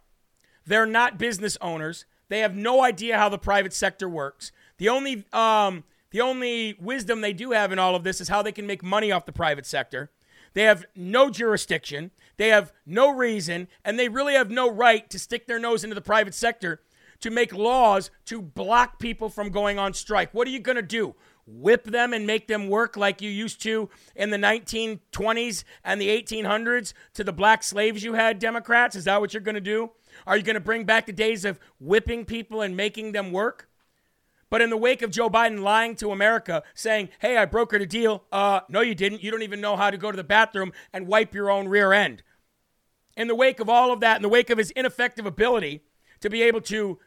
[0.65, 2.05] They're not business owners.
[2.29, 4.51] They have no idea how the private sector works.
[4.77, 8.41] The only um, the only wisdom they do have in all of this is how
[8.41, 10.11] they can make money off the private sector.
[10.55, 12.09] They have no jurisdiction.
[12.37, 15.93] They have no reason, and they really have no right to stick their nose into
[15.93, 16.81] the private sector
[17.21, 20.33] to make laws to block people from going on strike.
[20.33, 21.15] What are you going to do?
[21.47, 26.07] whip them and make them work like you used to in the 1920s and the
[26.07, 28.95] 1800s to the black slaves you had, Democrats?
[28.95, 29.91] Is that what you're going to do?
[30.25, 33.69] Are you going to bring back the days of whipping people and making them work?
[34.49, 37.85] But in the wake of Joe Biden lying to America, saying, hey, I brokered a
[37.85, 39.23] deal, uh, no, you didn't.
[39.23, 41.93] You don't even know how to go to the bathroom and wipe your own rear
[41.93, 42.23] end.
[43.17, 45.81] In the wake of all of that, in the wake of his ineffective ability
[46.19, 46.99] to be able to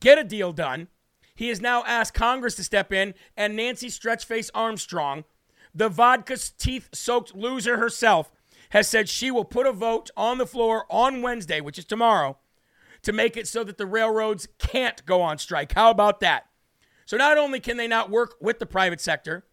[0.00, 0.88] get a deal done,
[1.34, 5.24] he has now asked Congress to step in, and Nancy Stretchface Armstrong,
[5.74, 8.32] the vodka teeth soaked loser herself,
[8.70, 12.36] has said she will put a vote on the floor on Wednesday, which is tomorrow,
[13.02, 15.72] to make it so that the railroads can't go on strike.
[15.72, 16.46] How about that?
[17.08, 19.46] So not only can they not work with the private sector,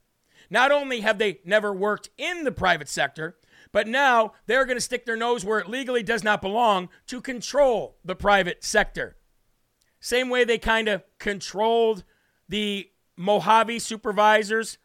[0.50, 3.38] not only have they never worked in the private sector,
[3.72, 7.22] but now they're going to stick their nose where it legally does not belong to
[7.22, 9.16] control the private sector.
[10.02, 12.04] Same way they kind of controlled
[12.50, 14.78] the Mohave supervisors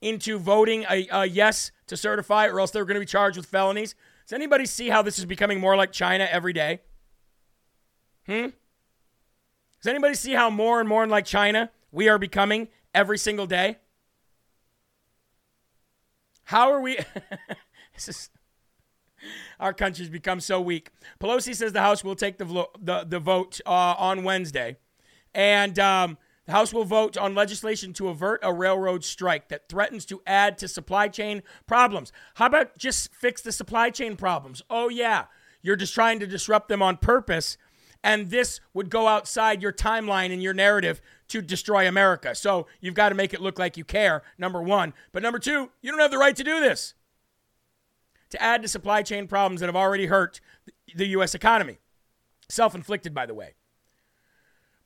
[0.00, 3.36] into voting a, a, yes to certify, or else they were going to be charged
[3.36, 3.94] with felonies.
[4.26, 6.80] Does anybody see how this is becoming more like China every day?
[8.24, 8.46] Hmm?
[9.82, 13.78] Does anybody see how more and more like China we are becoming every single day?
[16.44, 16.98] How are we?
[17.94, 18.30] this is
[19.58, 20.90] our country's become so weak.
[21.20, 24.76] Pelosi says the House will take the, vo- the, the vote uh, on Wednesday.
[25.32, 30.04] And um, the House will vote on legislation to avert a railroad strike that threatens
[30.06, 32.12] to add to supply chain problems.
[32.34, 34.62] How about just fix the supply chain problems?
[34.68, 35.26] Oh, yeah.
[35.62, 37.56] You're just trying to disrupt them on purpose.
[38.02, 42.34] And this would go outside your timeline and your narrative to destroy America.
[42.34, 44.94] So you've got to make it look like you care, number one.
[45.12, 46.94] But number two, you don't have the right to do this
[48.30, 50.40] to add to supply chain problems that have already hurt
[50.94, 51.34] the U.S.
[51.34, 51.78] economy.
[52.48, 53.54] Self inflicted, by the way.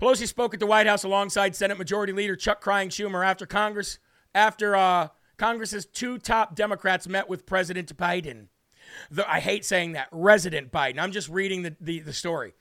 [0.00, 3.98] Pelosi spoke at the White House alongside Senate Majority Leader Chuck Crying Schumer after Congress,
[4.34, 5.08] after uh,
[5.38, 8.48] Congress's two top Democrats met with President Biden.
[9.10, 10.98] The, I hate saying that, Resident Biden.
[10.98, 12.54] I'm just reading the, the, the story.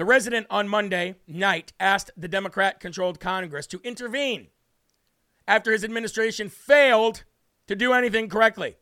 [0.00, 4.46] The resident on Monday night asked the Democrat controlled Congress to intervene
[5.46, 7.24] after his administration failed
[7.66, 8.78] to do anything correctly.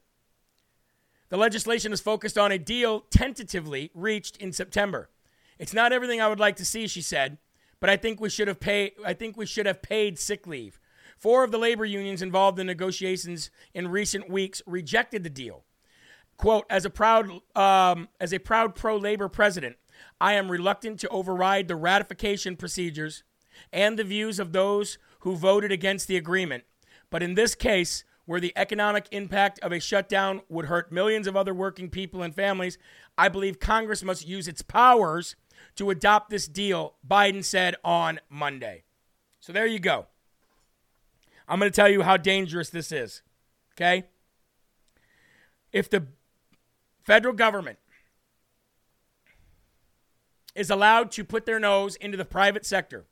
[1.31, 5.11] The legislation is focused on a deal tentatively reached in September.
[5.59, 7.39] It's not everything I would like to see, she said,
[7.81, 10.79] but I think we should have paid I think we should have paid sick leave.
[11.17, 15.65] Four of the labor unions involved in negotiations in recent weeks rejected the deal.
[16.37, 19.79] Quote, as a proud um, as a proud pro-labor president,
[20.21, 23.23] I am reluctant to override the ratification procedures
[23.73, 26.65] and the views of those who voted against the agreement.
[27.11, 31.37] But in this case, where the economic impact of a shutdown would hurt millions of
[31.37, 32.77] other working people and families,
[33.17, 35.35] I believe Congress must use its powers
[35.77, 38.85] to adopt this deal, Biden said on Monday.
[39.41, 40.07] So there you go.
[41.49, 43.23] I'm going to tell you how dangerous this is.
[43.75, 44.05] Okay?
[45.73, 46.07] If the
[47.03, 47.79] federal government
[50.59, 53.05] is allowed to put their nose into the private sector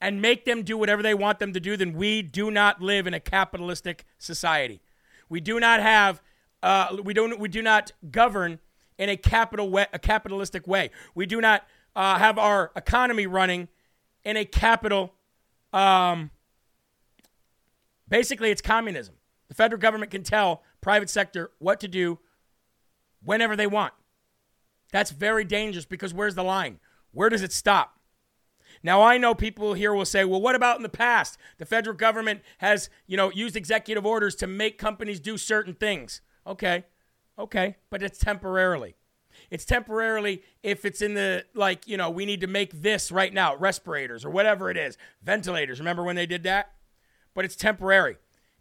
[0.00, 3.06] and make them do whatever they want them to do, then we do not live
[3.06, 4.80] in a capitalistic society.
[5.28, 6.22] We do not have,
[6.62, 8.60] uh, we don't, we do not govern
[8.96, 10.90] in a capital a capitalistic way.
[11.14, 13.68] We do not uh, have our economy running
[14.24, 15.14] in a capital.
[15.72, 16.30] Um,
[18.08, 19.14] basically, it's communism.
[19.48, 22.18] The federal government can tell private sector what to do
[23.24, 23.92] whenever they want.
[24.92, 26.78] That's very dangerous because where's the line?
[27.12, 27.98] Where does it stop?
[28.82, 31.36] Now I know people here will say, "Well, what about in the past?
[31.58, 36.20] The federal government has, you know, used executive orders to make companies do certain things."
[36.46, 36.84] Okay.
[37.38, 38.96] Okay, but it's temporarily.
[39.50, 43.32] It's temporarily if it's in the like, you know, we need to make this right
[43.32, 45.78] now, respirators or whatever it is, ventilators.
[45.78, 46.72] Remember when they did that?
[47.34, 48.16] But it's temporary.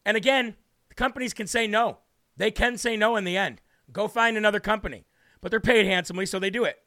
[0.05, 0.55] And again,
[0.89, 1.99] the companies can say no.
[2.35, 3.61] They can say no in the end.
[3.91, 5.05] Go find another company.
[5.41, 6.79] But they're paid handsomely, so they do it.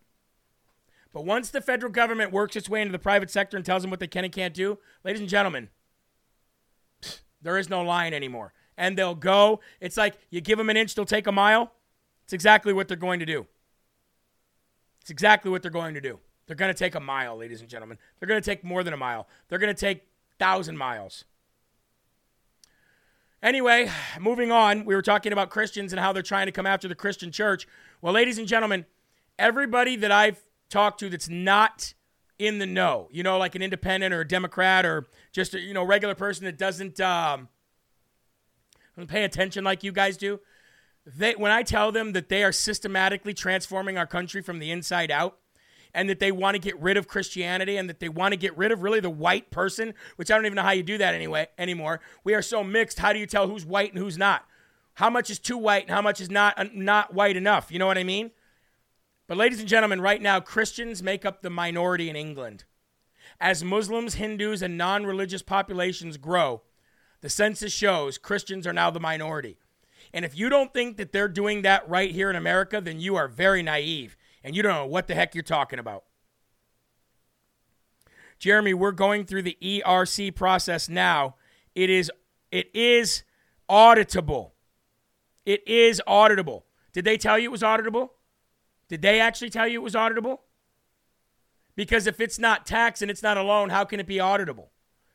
[1.13, 3.91] But once the federal government works its way into the private sector and tells them
[3.91, 5.69] what they can and can't do, ladies and gentlemen,
[7.43, 8.53] there is no line anymore.
[8.77, 9.61] And they'll go.
[9.81, 11.73] It's like you give them an inch, they'll take a mile.
[12.25, 13.47] It's exactly what they're going to do.
[15.01, 16.21] It's exactly what they're going to do.
[16.47, 17.99] They're going to take a mile, ladies and gentlemen.
[18.19, 19.29] They're going to take more than a mile.
[19.49, 20.07] They're going to take
[20.39, 21.25] thousand miles.
[23.43, 26.89] Anyway, moving on, we were talking about Christians and how they're trying to come after
[26.89, 27.67] the Christian church.
[28.03, 28.85] Well, ladies and gentlemen,
[29.39, 31.95] everybody that I've talked to that's not
[32.39, 35.73] in the know, you know, like an independent or a Democrat or just a you
[35.73, 37.49] know regular person that doesn't um,
[39.09, 40.41] pay attention like you guys do,
[41.07, 45.11] they when I tell them that they are systematically transforming our country from the inside
[45.11, 45.39] out
[45.95, 48.57] and that they want to get rid of Christianity and that they want to get
[48.57, 51.15] rid of really the white person, which I don't even know how you do that
[51.15, 52.01] anyway anymore.
[52.25, 52.99] We are so mixed.
[52.99, 54.45] How do you tell who's white and who's not?
[54.95, 57.71] How much is too white and how much is not uh, not white enough?
[57.71, 58.31] You know what I mean?
[59.27, 62.65] But ladies and gentlemen, right now Christians make up the minority in England.
[63.41, 66.63] As Muslims, Hindus, and non-religious populations grow,
[67.21, 69.57] the census shows Christians are now the minority.
[70.13, 73.17] And if you don't think that they're doing that right here in America, then you
[73.17, 76.05] are very naive and you don't know what the heck you're talking about.
[78.39, 81.37] Jeremy, we're going through the ERC process now.
[81.75, 82.11] It is
[82.51, 83.23] it is
[83.69, 84.53] auditable.
[85.45, 86.63] It is auditable.
[86.93, 88.11] Did they tell you it was auditable?
[88.89, 90.39] Did they actually tell you it was auditable?
[91.77, 94.69] Because if it's not tax and it's not a loan, how can it be auditable?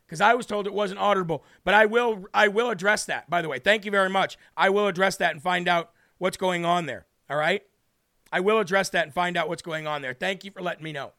[0.06, 1.42] Because I was told it wasn't auditable.
[1.64, 3.60] But I will I will address that, by the way.
[3.60, 4.38] Thank you very much.
[4.56, 7.06] I will address that and find out what's going on there.
[7.30, 7.64] All right?
[8.36, 10.14] I will address that and find out what's going on there.
[10.14, 11.14] Thank you for letting me know.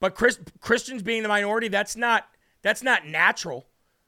[0.00, 2.28] But Chris, Christians being the minority, that's not
[2.62, 3.66] that's not natural.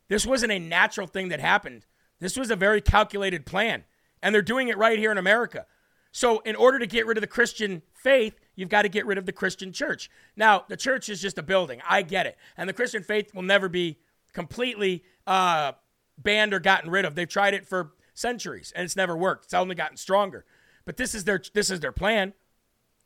[0.08, 1.84] This wasn't a natural thing that happened.
[2.20, 3.84] This was a very calculated plan.
[4.22, 5.66] And they're doing it right here in America.
[6.10, 9.18] So, in order to get rid of the Christian faith, you've got to get rid
[9.18, 10.10] of the Christian church.
[10.34, 11.82] Now, the church is just a building.
[11.86, 12.38] I get it.
[12.56, 13.98] And the Christian faith will never be
[14.32, 15.72] completely uh,
[16.16, 17.14] banned or gotten rid of.
[17.14, 19.44] They've tried it for centuries and it's never worked.
[19.44, 20.46] It's only gotten stronger.
[20.84, 22.34] But this is their this is their plan.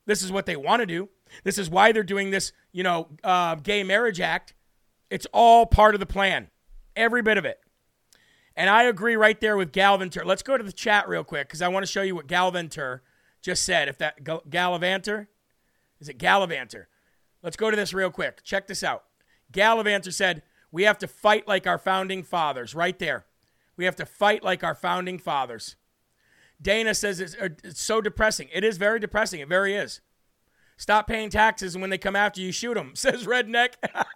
[0.07, 1.09] This is what they want to do.
[1.43, 4.55] This is why they're doing this, you know, uh, gay marriage act.
[5.11, 6.49] It's all part of the plan,
[6.95, 7.61] every bit of it.
[8.57, 10.24] And I agree right there with Galvanter.
[10.24, 13.03] Let's go to the chat real quick because I want to show you what Galvanter
[13.43, 13.89] just said.
[13.89, 15.29] If that Gallivanter,
[16.01, 16.89] is it Gallivanter?
[17.43, 18.43] Let's go to this real quick.
[18.43, 19.05] Check this out.
[19.53, 23.27] Gallivanter said, We have to fight like our founding fathers, right there.
[23.77, 25.77] We have to fight like our founding fathers.
[26.61, 28.49] Dana says it's, uh, it's so depressing.
[28.53, 29.41] It is very depressing.
[29.41, 30.01] It very is.
[30.79, 33.75] Stop paying taxes, and when they come after you, shoot them, says Redneck.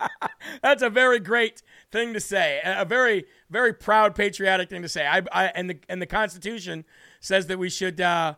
[0.62, 2.60] That's a very great thing to say.
[2.64, 5.06] A very, very proud, patriotic thing to say.
[5.06, 6.84] I, I and the and the Constitution
[7.20, 8.34] says that we should uh,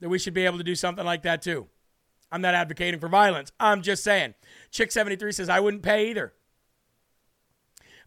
[0.00, 1.68] that we should be able to do something like that too.
[2.30, 3.52] I'm not advocating for violence.
[3.60, 4.34] I'm just saying.
[4.70, 6.32] Chick 73 says I wouldn't pay either.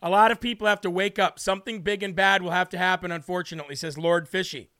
[0.01, 1.39] A lot of people have to wake up.
[1.39, 4.71] Something big and bad will have to happen, unfortunately, says Lord Fishy.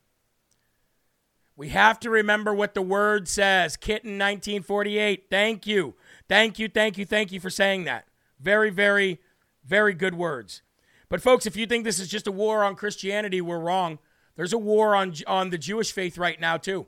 [1.58, 3.78] We have to remember what the word says.
[3.78, 5.28] Kitten 1948.
[5.30, 5.96] Thank you.
[6.28, 8.06] Thank you, thank you, thank you for saying that.
[8.40, 9.20] Very, very,
[9.64, 10.62] very good words.
[11.08, 14.00] But folks, if you think this is just a war on Christianity, we're wrong.
[14.36, 16.88] There's a war on on the Jewish faith right now too.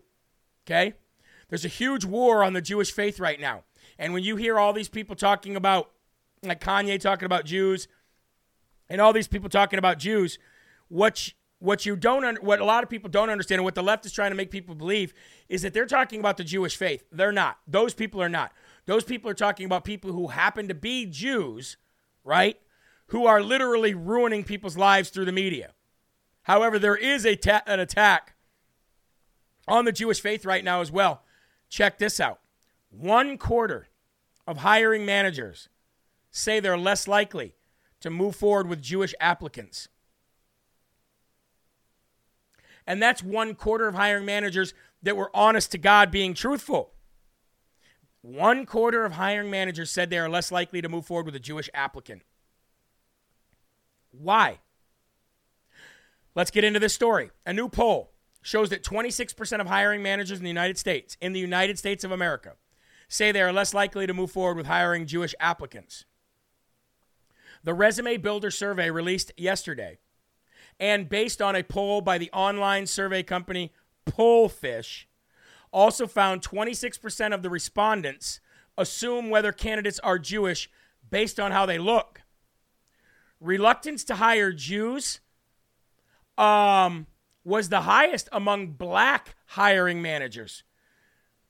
[0.65, 0.95] Okay?
[1.49, 3.63] There's a huge war on the Jewish faith right now.
[3.97, 5.91] And when you hear all these people talking about
[6.43, 7.87] like Kanye talking about Jews
[8.89, 10.39] and all these people talking about Jews,
[10.89, 13.83] what what you don't un- what a lot of people don't understand and what the
[13.83, 15.13] left is trying to make people believe
[15.49, 17.03] is that they're talking about the Jewish faith.
[17.11, 17.57] They're not.
[17.67, 18.51] Those people are not.
[18.85, 21.77] Those people are talking about people who happen to be Jews,
[22.23, 22.57] right?
[23.07, 25.73] who are literally ruining people's lives through the media.
[26.43, 28.35] However, there is a ta- an attack
[29.67, 31.23] on the Jewish faith right now as well.
[31.69, 32.39] Check this out
[32.89, 33.87] one quarter
[34.45, 35.67] of hiring managers
[36.31, 37.55] say they're less likely
[37.99, 39.89] to move forward with Jewish applicants.
[42.87, 44.73] And that's one quarter of hiring managers
[45.03, 46.93] that were honest to God being truthful.
[48.21, 51.39] One quarter of hiring managers said they are less likely to move forward with a
[51.39, 52.23] Jewish applicant.
[54.11, 54.59] Why?
[56.33, 57.31] Let's get into this story.
[57.45, 58.11] A new poll
[58.41, 62.11] shows that 26% of hiring managers in the United States, in the United States of
[62.11, 62.53] America,
[63.09, 66.05] say they are less likely to move forward with hiring Jewish applicants.
[67.63, 69.99] The Resume Builder survey released yesterday,
[70.79, 73.71] and based on a poll by the online survey company
[74.05, 75.05] Pollfish,
[75.71, 78.39] also found 26% of the respondents
[78.77, 80.69] assume whether candidates are Jewish
[81.09, 82.21] based on how they look.
[83.39, 85.19] Reluctance to hire Jews
[86.37, 87.07] um,
[87.43, 90.63] was the highest among black hiring managers.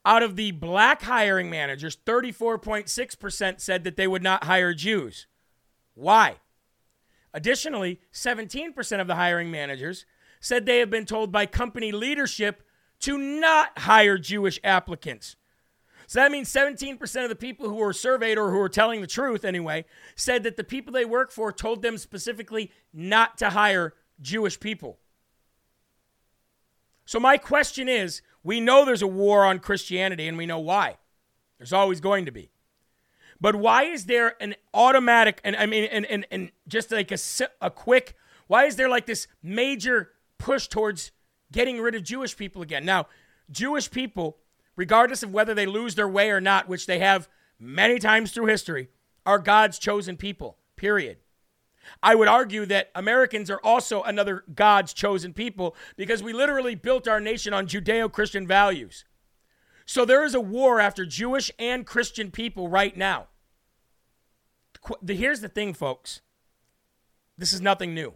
[0.05, 5.27] Out of the black hiring managers, 34.6% said that they would not hire Jews.
[5.95, 6.37] Why?
[7.33, 10.05] Additionally, 17% of the hiring managers
[10.39, 12.63] said they have been told by company leadership
[12.99, 15.35] to not hire Jewish applicants.
[16.07, 19.07] So that means 17% of the people who were surveyed or who were telling the
[19.07, 19.83] truth anyway
[20.15, 24.99] said that the people they work for told them specifically not to hire Jewish people.
[27.05, 30.97] So my question is, we know there's a war on Christianity and we know why.
[31.57, 32.51] There's always going to be.
[33.39, 37.17] But why is there an automatic and I mean and and, and just like a
[37.61, 38.15] a quick
[38.47, 41.11] why is there like this major push towards
[41.51, 42.85] getting rid of Jewish people again?
[42.85, 43.07] Now,
[43.51, 44.37] Jewish people,
[44.75, 47.27] regardless of whether they lose their way or not, which they have
[47.59, 48.89] many times through history,
[49.25, 50.57] are God's chosen people.
[50.75, 51.17] Period.
[52.03, 57.07] I would argue that Americans are also another God's chosen people because we literally built
[57.07, 59.05] our nation on Judeo Christian values.
[59.87, 63.27] So there is a war after Jewish and Christian people right now.
[65.07, 66.21] Here's the thing, folks
[67.37, 68.15] this is nothing new.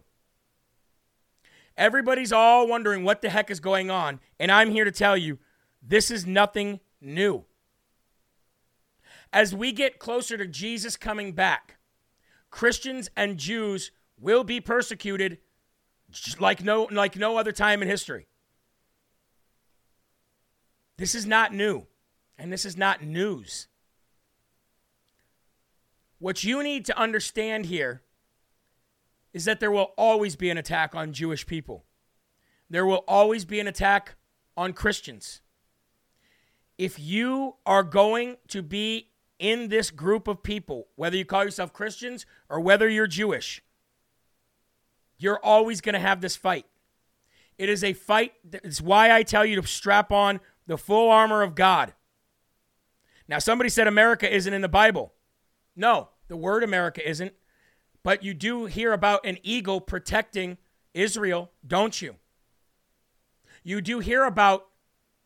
[1.76, 5.38] Everybody's all wondering what the heck is going on, and I'm here to tell you
[5.80, 7.44] this is nothing new.
[9.32, 11.78] As we get closer to Jesus coming back,
[12.50, 15.38] Christians and Jews will be persecuted
[16.38, 18.26] like no, like no other time in history.
[20.96, 21.86] This is not new,
[22.38, 23.68] and this is not news.
[26.18, 28.02] What you need to understand here
[29.32, 31.84] is that there will always be an attack on Jewish people.
[32.70, 34.14] There will always be an attack
[34.56, 35.40] on Christians.
[36.78, 41.72] If you are going to be in this group of people, whether you call yourself
[41.72, 43.62] Christians or whether you're Jewish,
[45.18, 46.66] you're always going to have this fight.
[47.58, 48.32] It is a fight.
[48.52, 51.92] It's why I tell you to strap on the full armor of God.
[53.28, 55.12] Now, somebody said America isn't in the Bible.
[55.74, 57.32] No, the word America isn't.
[58.02, 60.58] But you do hear about an eagle protecting
[60.92, 62.16] Israel, don't you?
[63.62, 64.66] You do hear about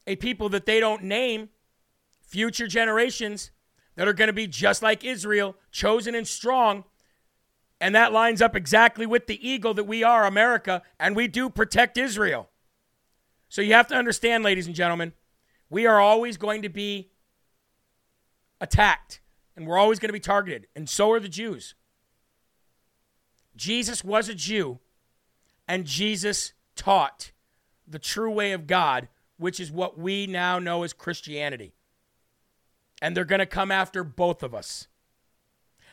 [0.07, 1.49] a people that they don't name,
[2.21, 3.51] future generations
[3.97, 6.85] that are going to be just like Israel, chosen and strong.
[7.81, 11.49] And that lines up exactly with the eagle that we are, America, and we do
[11.49, 12.49] protect Israel.
[13.49, 15.13] So you have to understand, ladies and gentlemen,
[15.69, 17.11] we are always going to be
[18.61, 19.21] attacked
[19.57, 21.75] and we're always going to be targeted, and so are the Jews.
[23.57, 24.81] Jesus was a Jew,
[25.67, 27.33] and Jesus taught
[27.89, 29.09] the true way of God,
[29.39, 31.73] which is what we now know as Christianity
[33.01, 34.89] and they're going to come after both of us.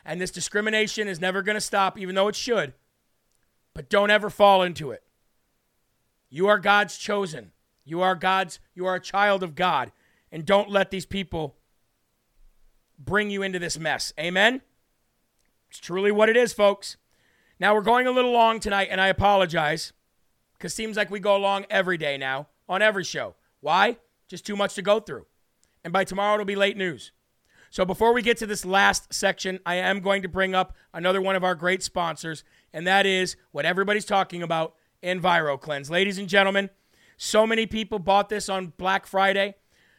[0.04, 2.74] And this discrimination is never going to stop, even though it should.
[3.72, 5.02] But don't ever fall into it.
[6.30, 7.52] You are God's chosen.
[7.84, 9.92] You are God's, you are a child of God.
[10.32, 11.56] And don't let these people
[12.98, 14.12] bring you into this mess.
[14.18, 14.62] Amen?
[15.68, 16.96] It's truly what it is, folks.
[17.60, 19.92] Now, we're going a little long tonight, and I apologize
[20.54, 23.34] because it seems like we go along every day now on every show.
[23.60, 23.98] Why?
[24.28, 25.26] Just too much to go through.
[25.84, 27.12] And by tomorrow, it'll be late news.
[27.70, 31.20] So before we get to this last section, I am going to bring up another
[31.20, 35.90] one of our great sponsors, and that is what everybody's talking about EnviroKlenz.
[35.90, 36.70] Ladies and gentlemen,
[37.16, 39.54] so many people bought this on Black Friday.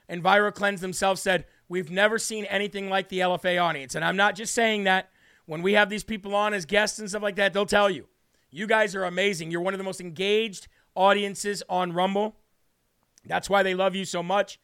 [0.09, 3.95] EnviroKlenz themselves said, We've never seen anything like the LFA audience.
[3.95, 5.09] And I'm not just saying that.
[5.47, 8.07] When we have these people on as guests and stuff like that, they'll tell you.
[8.51, 9.51] You guys are amazing.
[9.51, 12.35] You're one of the most engaged audiences on Rumble.
[13.25, 14.59] That's why they love you so much.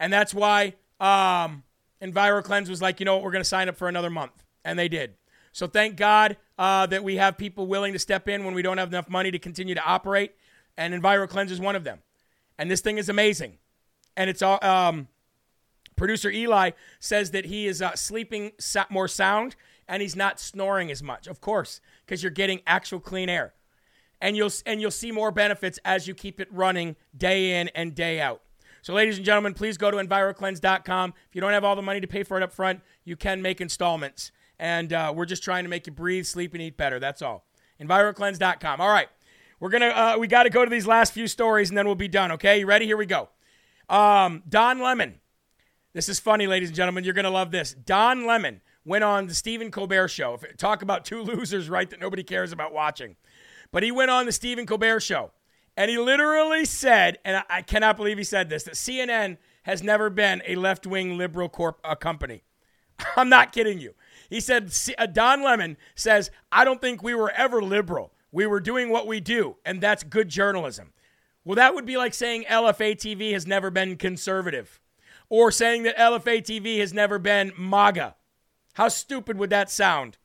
[0.00, 1.62] And that's why um,
[2.00, 4.44] EnviroKlenz was like, you know what, we're going to sign up for another month.
[4.64, 5.14] And they did.
[5.52, 8.78] So thank God uh, that we have people willing to step in when we don't
[8.78, 10.34] have enough money to continue to operate.
[10.76, 12.00] And EnviroKlenz is one of them.
[12.58, 13.58] And this thing is amazing.
[14.16, 14.62] And it's all.
[14.62, 15.08] Um,
[15.96, 16.70] producer Eli
[17.00, 18.52] says that he is uh, sleeping
[18.90, 19.56] more sound
[19.88, 21.26] and he's not snoring as much.
[21.26, 23.54] Of course, because you're getting actual clean air.
[24.20, 27.94] And you'll and you'll see more benefits as you keep it running day in and
[27.94, 28.42] day out.
[28.82, 31.14] So, ladies and gentlemen, please go to EnviroKlenz.com.
[31.28, 33.42] If you don't have all the money to pay for it up front, you can
[33.42, 34.32] make installments.
[34.58, 36.98] And uh, we're just trying to make you breathe, sleep, and eat better.
[36.98, 37.44] That's all.
[37.80, 38.80] EnviroKlenz.com.
[38.80, 39.08] All right,
[39.62, 41.94] we're gonna uh, we got to go to these last few stories, and then we'll
[41.94, 42.32] be done.
[42.32, 42.84] Okay, you ready?
[42.84, 43.28] Here we go.
[43.88, 45.20] Um, Don Lemon.
[45.92, 47.04] This is funny, ladies and gentlemen.
[47.04, 47.72] You're gonna love this.
[47.72, 50.36] Don Lemon went on the Stephen Colbert Show.
[50.56, 51.88] Talk about two losers, right?
[51.88, 53.14] That nobody cares about watching.
[53.70, 55.30] But he went on the Stephen Colbert Show.
[55.76, 60.10] And he literally said, and I cannot believe he said this, that CNN has never
[60.10, 62.42] been a left wing liberal corp uh, company.
[63.16, 63.94] I'm not kidding you.
[64.28, 68.11] He said, uh, Don Lemon says, I don't think we were ever liberal.
[68.32, 70.92] We were doing what we do, and that's good journalism.
[71.44, 74.80] Well, that would be like saying LFA TV has never been conservative,
[75.28, 78.14] or saying that LFA TV has never been MAGA.
[78.74, 80.16] How stupid would that sound?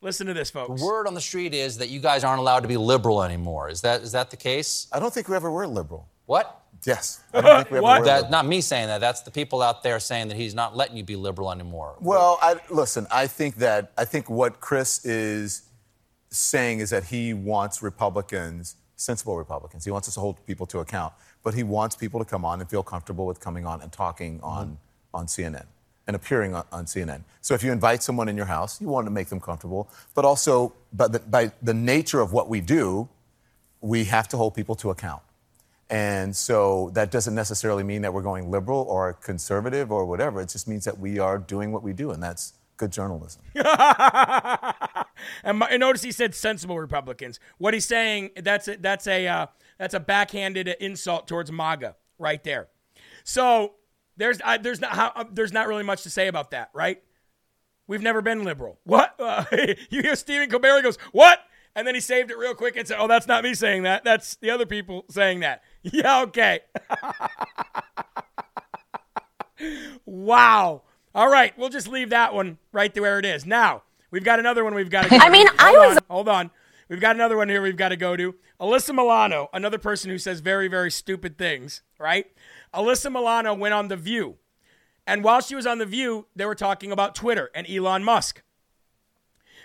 [0.00, 0.80] Listen to this, folks.
[0.80, 3.68] The word on the street is that you guys aren't allowed to be liberal anymore.
[3.70, 4.88] Is that is that the case?
[4.92, 6.08] I don't think we ever were liberal.
[6.26, 6.58] What?
[6.84, 7.22] Yes.
[7.32, 8.30] I don't think we ever were That, liberal.
[8.32, 9.00] not me saying that.
[9.00, 11.94] That's the people out there saying that he's not letting you be liberal anymore.
[12.00, 15.62] Well, I, listen, I think that I think what Chris is
[16.32, 19.84] saying is that he wants Republicans, sensible Republicans.
[19.84, 21.12] He wants us to hold people to account,
[21.42, 24.36] but he wants people to come on and feel comfortable with coming on and talking
[24.38, 24.46] mm-hmm.
[24.46, 24.78] on
[25.14, 25.66] on CNN
[26.06, 27.22] and appearing on, on CNN.
[27.40, 30.24] So if you invite someone in your house, you want to make them comfortable, but
[30.24, 33.08] also by the, by the nature of what we do,
[33.80, 35.22] we have to hold people to account.
[35.90, 40.40] And so that doesn't necessarily mean that we're going liberal or conservative or whatever.
[40.40, 43.42] It just means that we are doing what we do, and that's good journalism.
[45.44, 47.40] and, my, and notice he said sensible Republicans.
[47.58, 49.46] What he's saying that's a, that's a uh,
[49.78, 52.68] that's a backhanded insult towards MAGA right there.
[53.24, 53.74] So
[54.16, 57.02] there's uh, there's not how, uh, there's not really much to say about that, right?
[57.86, 58.78] We've never been liberal.
[58.84, 59.14] What?
[59.18, 59.44] Uh,
[59.90, 61.40] you hear Stephen Colbert goes what?
[61.74, 64.04] And then he saved it real quick and said, "Oh, that's not me saying that.
[64.04, 66.60] That's the other people saying that." Yeah, okay.
[70.04, 70.82] wow.
[71.14, 73.44] All right, we'll just leave that one right there where it is.
[73.46, 73.82] Now,
[74.12, 75.54] we've got another one we've got to go I mean, to.
[75.58, 76.50] I Hold was- on, hold on.
[76.88, 78.34] We've got another one here we've got to go to.
[78.60, 82.26] Alyssa Milano, another person who says very, very stupid things, right?
[82.74, 84.36] Alyssa Milano went on The View.
[85.06, 88.42] And while she was on The View, they were talking about Twitter and Elon Musk.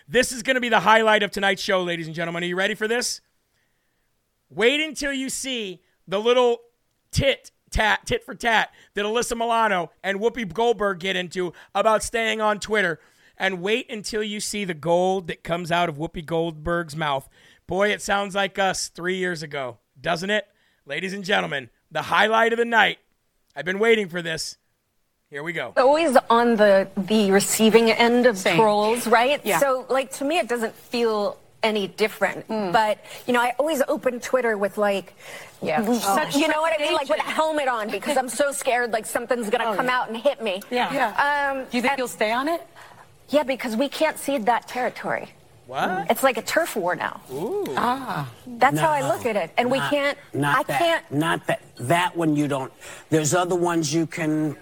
[0.08, 2.44] This is going to be the highlight of tonight's show, ladies and gentlemen.
[2.44, 3.20] Are you ready for this?
[4.50, 6.60] Wait until you see the little
[7.12, 12.40] tit tat, tit for tat that Alyssa Milano and Whoopi Goldberg get into about staying
[12.40, 13.00] on Twitter.
[13.38, 17.30] And wait until you see the gold that comes out of Whoopi Goldberg's mouth.
[17.68, 20.48] Boy, it sounds like us three years ago, doesn't it?
[20.86, 22.98] Ladies and gentlemen, the highlight of the night.
[23.56, 24.58] I've been waiting for this.
[25.30, 25.74] Here we go.
[25.76, 28.56] always on the the receiving end of Same.
[28.56, 29.42] trolls, right?
[29.44, 29.60] Yeah.
[29.60, 32.48] So like to me it doesn't feel any different.
[32.48, 35.14] But you know, I always open Twitter with like
[35.62, 35.82] Yeah.
[35.84, 36.94] mm, Such you know what I mean?
[36.94, 40.00] Like with a helmet on because I'm so scared like something's gonna Oh, come yeah.
[40.00, 40.62] out and hit me.
[40.72, 40.88] Yeah.
[41.58, 42.66] Um Do you think and- you'll stay on it?
[43.30, 45.30] Yeah, because we can't cede that territory.
[45.68, 46.10] What?
[46.10, 47.20] It's like a turf war now.
[47.32, 47.66] Ooh.
[47.76, 48.32] Ah.
[48.46, 49.52] That's how I look at it.
[49.58, 50.80] And we can't Not I that.
[50.80, 51.62] can't Not that.
[51.76, 52.72] That one you don't.
[53.10, 54.56] There's other ones you can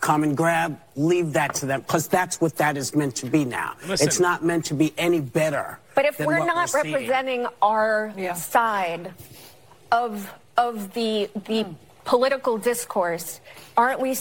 [0.00, 0.78] come and grab.
[0.96, 3.74] Leave that to them because that's what that is meant to be now.
[3.86, 4.06] Listen.
[4.06, 5.78] It's not meant to be any better.
[5.94, 6.92] But if than we're what not seeing.
[6.92, 9.14] representing our side
[9.92, 11.66] of of the the
[12.04, 13.40] political discourse,
[13.78, 14.14] aren't we?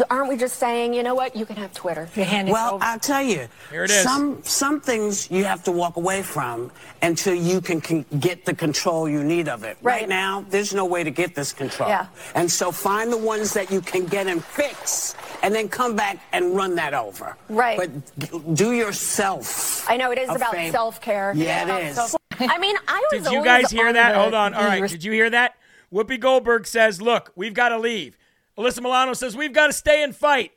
[0.00, 2.08] S- Aren't we just saying, you know what, you can have Twitter?
[2.16, 3.48] Well, I'll tell you.
[3.70, 4.02] Here it is.
[4.02, 6.70] Some some things you have to walk away from
[7.02, 9.76] until you can, can get the control you need of it.
[9.82, 10.08] Right.
[10.08, 11.88] now, there's no way to get this control.
[11.88, 12.06] Yeah.
[12.34, 16.18] And so find the ones that you can get and fix, and then come back
[16.32, 17.36] and run that over.
[17.48, 17.76] Right.
[17.78, 19.88] But do yourself.
[19.88, 20.72] I know it is about favor.
[20.72, 21.32] self care.
[21.34, 22.16] Yeah, it is.
[22.40, 23.24] I mean, I was.
[23.24, 24.14] Did you guys hear that?
[24.14, 24.54] Hold on.
[24.54, 24.82] All the right.
[24.82, 25.56] res- Did you hear that?
[25.92, 28.16] Whoopi Goldberg says, "Look, we've got to leave."
[28.60, 30.52] Alyssa Milano says, "We've got to stay and fight."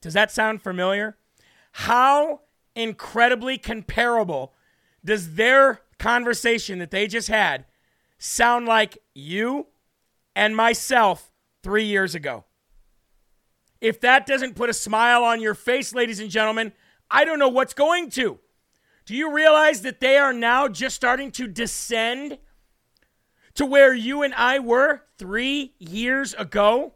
[0.00, 1.16] Does that sound familiar?
[1.72, 2.42] How
[2.74, 4.54] incredibly comparable
[5.04, 7.64] does their conversation that they just had
[8.18, 9.68] sound like you
[10.36, 12.44] and myself 3 years ago?
[13.80, 16.72] If that doesn't put a smile on your face, ladies and gentlemen,
[17.10, 18.38] I don't know what's going to.
[19.06, 22.38] Do you realize that they are now just starting to descend
[23.54, 26.94] to where you and I were three years ago?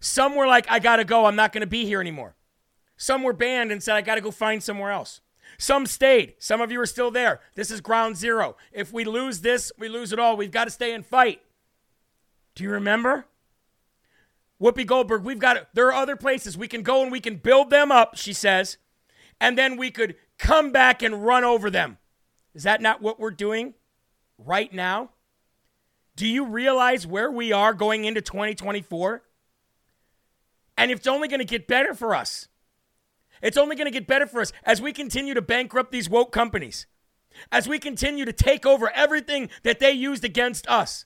[0.00, 2.36] Some were like, I gotta go, I'm not gonna be here anymore.
[2.96, 5.20] Some were banned and said, I gotta go find somewhere else.
[5.56, 6.34] Some stayed.
[6.38, 7.40] Some of you are still there.
[7.54, 8.56] This is ground zero.
[8.72, 10.36] If we lose this, we lose it all.
[10.36, 11.40] We've got to stay and fight.
[12.54, 13.24] Do you remember?
[14.60, 15.68] Whoopi Goldberg, we've got.
[15.72, 18.76] There are other places we can go and we can build them up, she says,
[19.40, 21.98] and then we could come back and run over them.
[22.54, 23.74] Is that not what we're doing
[24.36, 25.10] right now?
[26.16, 29.22] Do you realize where we are going into 2024?
[30.78, 32.46] And it's only going to get better for us.
[33.42, 36.30] It's only going to get better for us as we continue to bankrupt these woke
[36.32, 36.86] companies,
[37.50, 41.04] as we continue to take over everything that they used against us,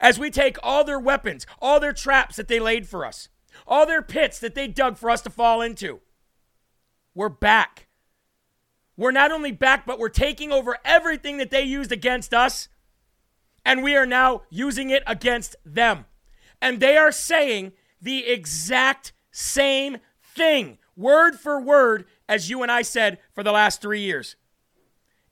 [0.00, 3.28] as we take all their weapons, all their traps that they laid for us,
[3.66, 6.00] all their pits that they dug for us to fall into.
[7.14, 7.88] We're back.
[8.96, 12.68] We're not only back, but we're taking over everything that they used against us,
[13.62, 16.06] and we are now using it against them.
[16.62, 17.72] And they are saying
[18.02, 23.80] the exact same thing, word for word, as you and I said for the last
[23.80, 24.36] three years.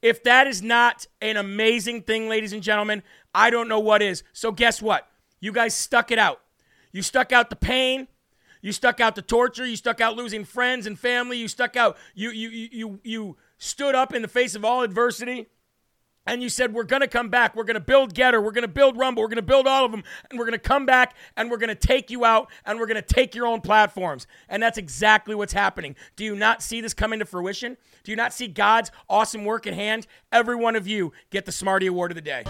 [0.00, 3.02] If that is not an amazing thing, ladies and gentlemen,
[3.34, 4.22] I don't know what is.
[4.32, 5.06] So, guess what?
[5.40, 6.40] You guys stuck it out.
[6.92, 8.08] You stuck out the pain.
[8.62, 9.66] You stuck out the torture.
[9.66, 11.36] You stuck out losing friends and family.
[11.36, 14.82] You stuck out, you, you, you, you, you stood up in the face of all
[14.82, 15.48] adversity
[16.30, 17.56] and you said, We're going to come back.
[17.56, 18.42] We're going to build GETTR.
[18.42, 19.22] We're going to build Rumble.
[19.22, 20.04] We're going to build all of them.
[20.30, 22.86] And we're going to come back and we're going to take you out and we're
[22.86, 24.28] going to take your own platforms.
[24.48, 25.96] And that's exactly what's happening.
[26.14, 27.76] Do you not see this coming to fruition?
[28.04, 30.06] Do you not see God's awesome work at hand?
[30.30, 32.44] Every one of you get the Smarty Award of the day.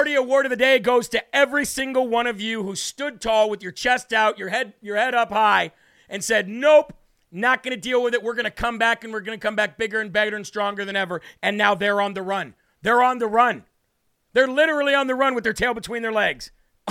[0.00, 3.50] Smarty Award of the Day goes to every single one of you who stood tall
[3.50, 5.72] with your chest out, your head, your head up high,
[6.08, 6.94] and said, Nope,
[7.30, 8.22] not going to deal with it.
[8.22, 10.46] We're going to come back and we're going to come back bigger and better and
[10.46, 11.20] stronger than ever.
[11.42, 12.54] And now they're on the run.
[12.80, 13.64] They're on the run.
[14.32, 16.50] They're literally on the run with their tail between their legs.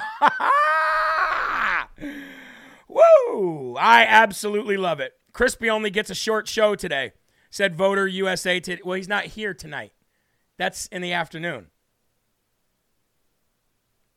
[2.88, 3.76] Woo!
[3.76, 5.14] I absolutely love it.
[5.34, 7.14] Crispy only gets a short show today,
[7.50, 8.62] said Voter USA.
[8.86, 9.94] Well, he's not here tonight.
[10.60, 11.72] That's in the afternoon.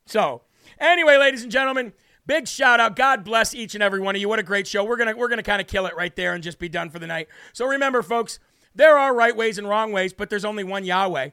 [0.07, 0.43] So,
[0.79, 1.93] anyway, ladies and gentlemen,
[2.27, 2.97] big shout out.
[2.97, 4.29] God bless each and every one of you.
[4.29, 4.85] What a great show.
[4.85, 6.99] We're gonna we're gonna kind of kill it right there and just be done for
[6.99, 7.29] the night.
[7.53, 8.39] So remember, folks,
[8.75, 11.31] there are right ways and wrong ways, but there's only one Yahweh.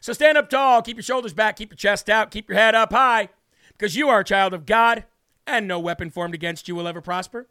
[0.00, 2.74] So stand up tall, keep your shoulders back, keep your chest out, keep your head
[2.74, 3.30] up high,
[3.72, 5.04] because you are a child of God,
[5.46, 7.48] and no weapon formed against you will ever prosper.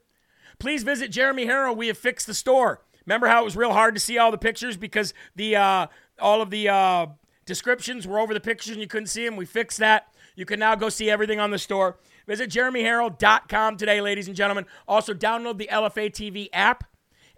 [0.59, 1.75] Please visit Jeremy Herrell.
[1.75, 2.81] We have fixed the store.
[3.05, 5.87] Remember how it was real hard to see all the pictures because the uh,
[6.19, 7.07] all of the uh,
[7.45, 9.35] descriptions were over the pictures and you couldn't see them.
[9.35, 10.07] We fixed that.
[10.37, 11.97] You can now go see everything on the store.
[12.27, 14.67] Visit jeremyherrell.com today, ladies and gentlemen.
[14.87, 16.83] Also, download the LFA TV app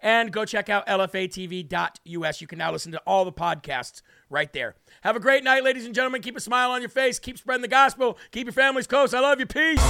[0.00, 2.40] and go check out lfatv.us.
[2.40, 4.76] You can now listen to all the podcasts right there.
[5.00, 6.20] Have a great night, ladies and gentlemen.
[6.20, 7.18] Keep a smile on your face.
[7.18, 8.18] Keep spreading the gospel.
[8.32, 9.14] Keep your families close.
[9.14, 9.46] I love you.
[9.46, 9.80] Peace.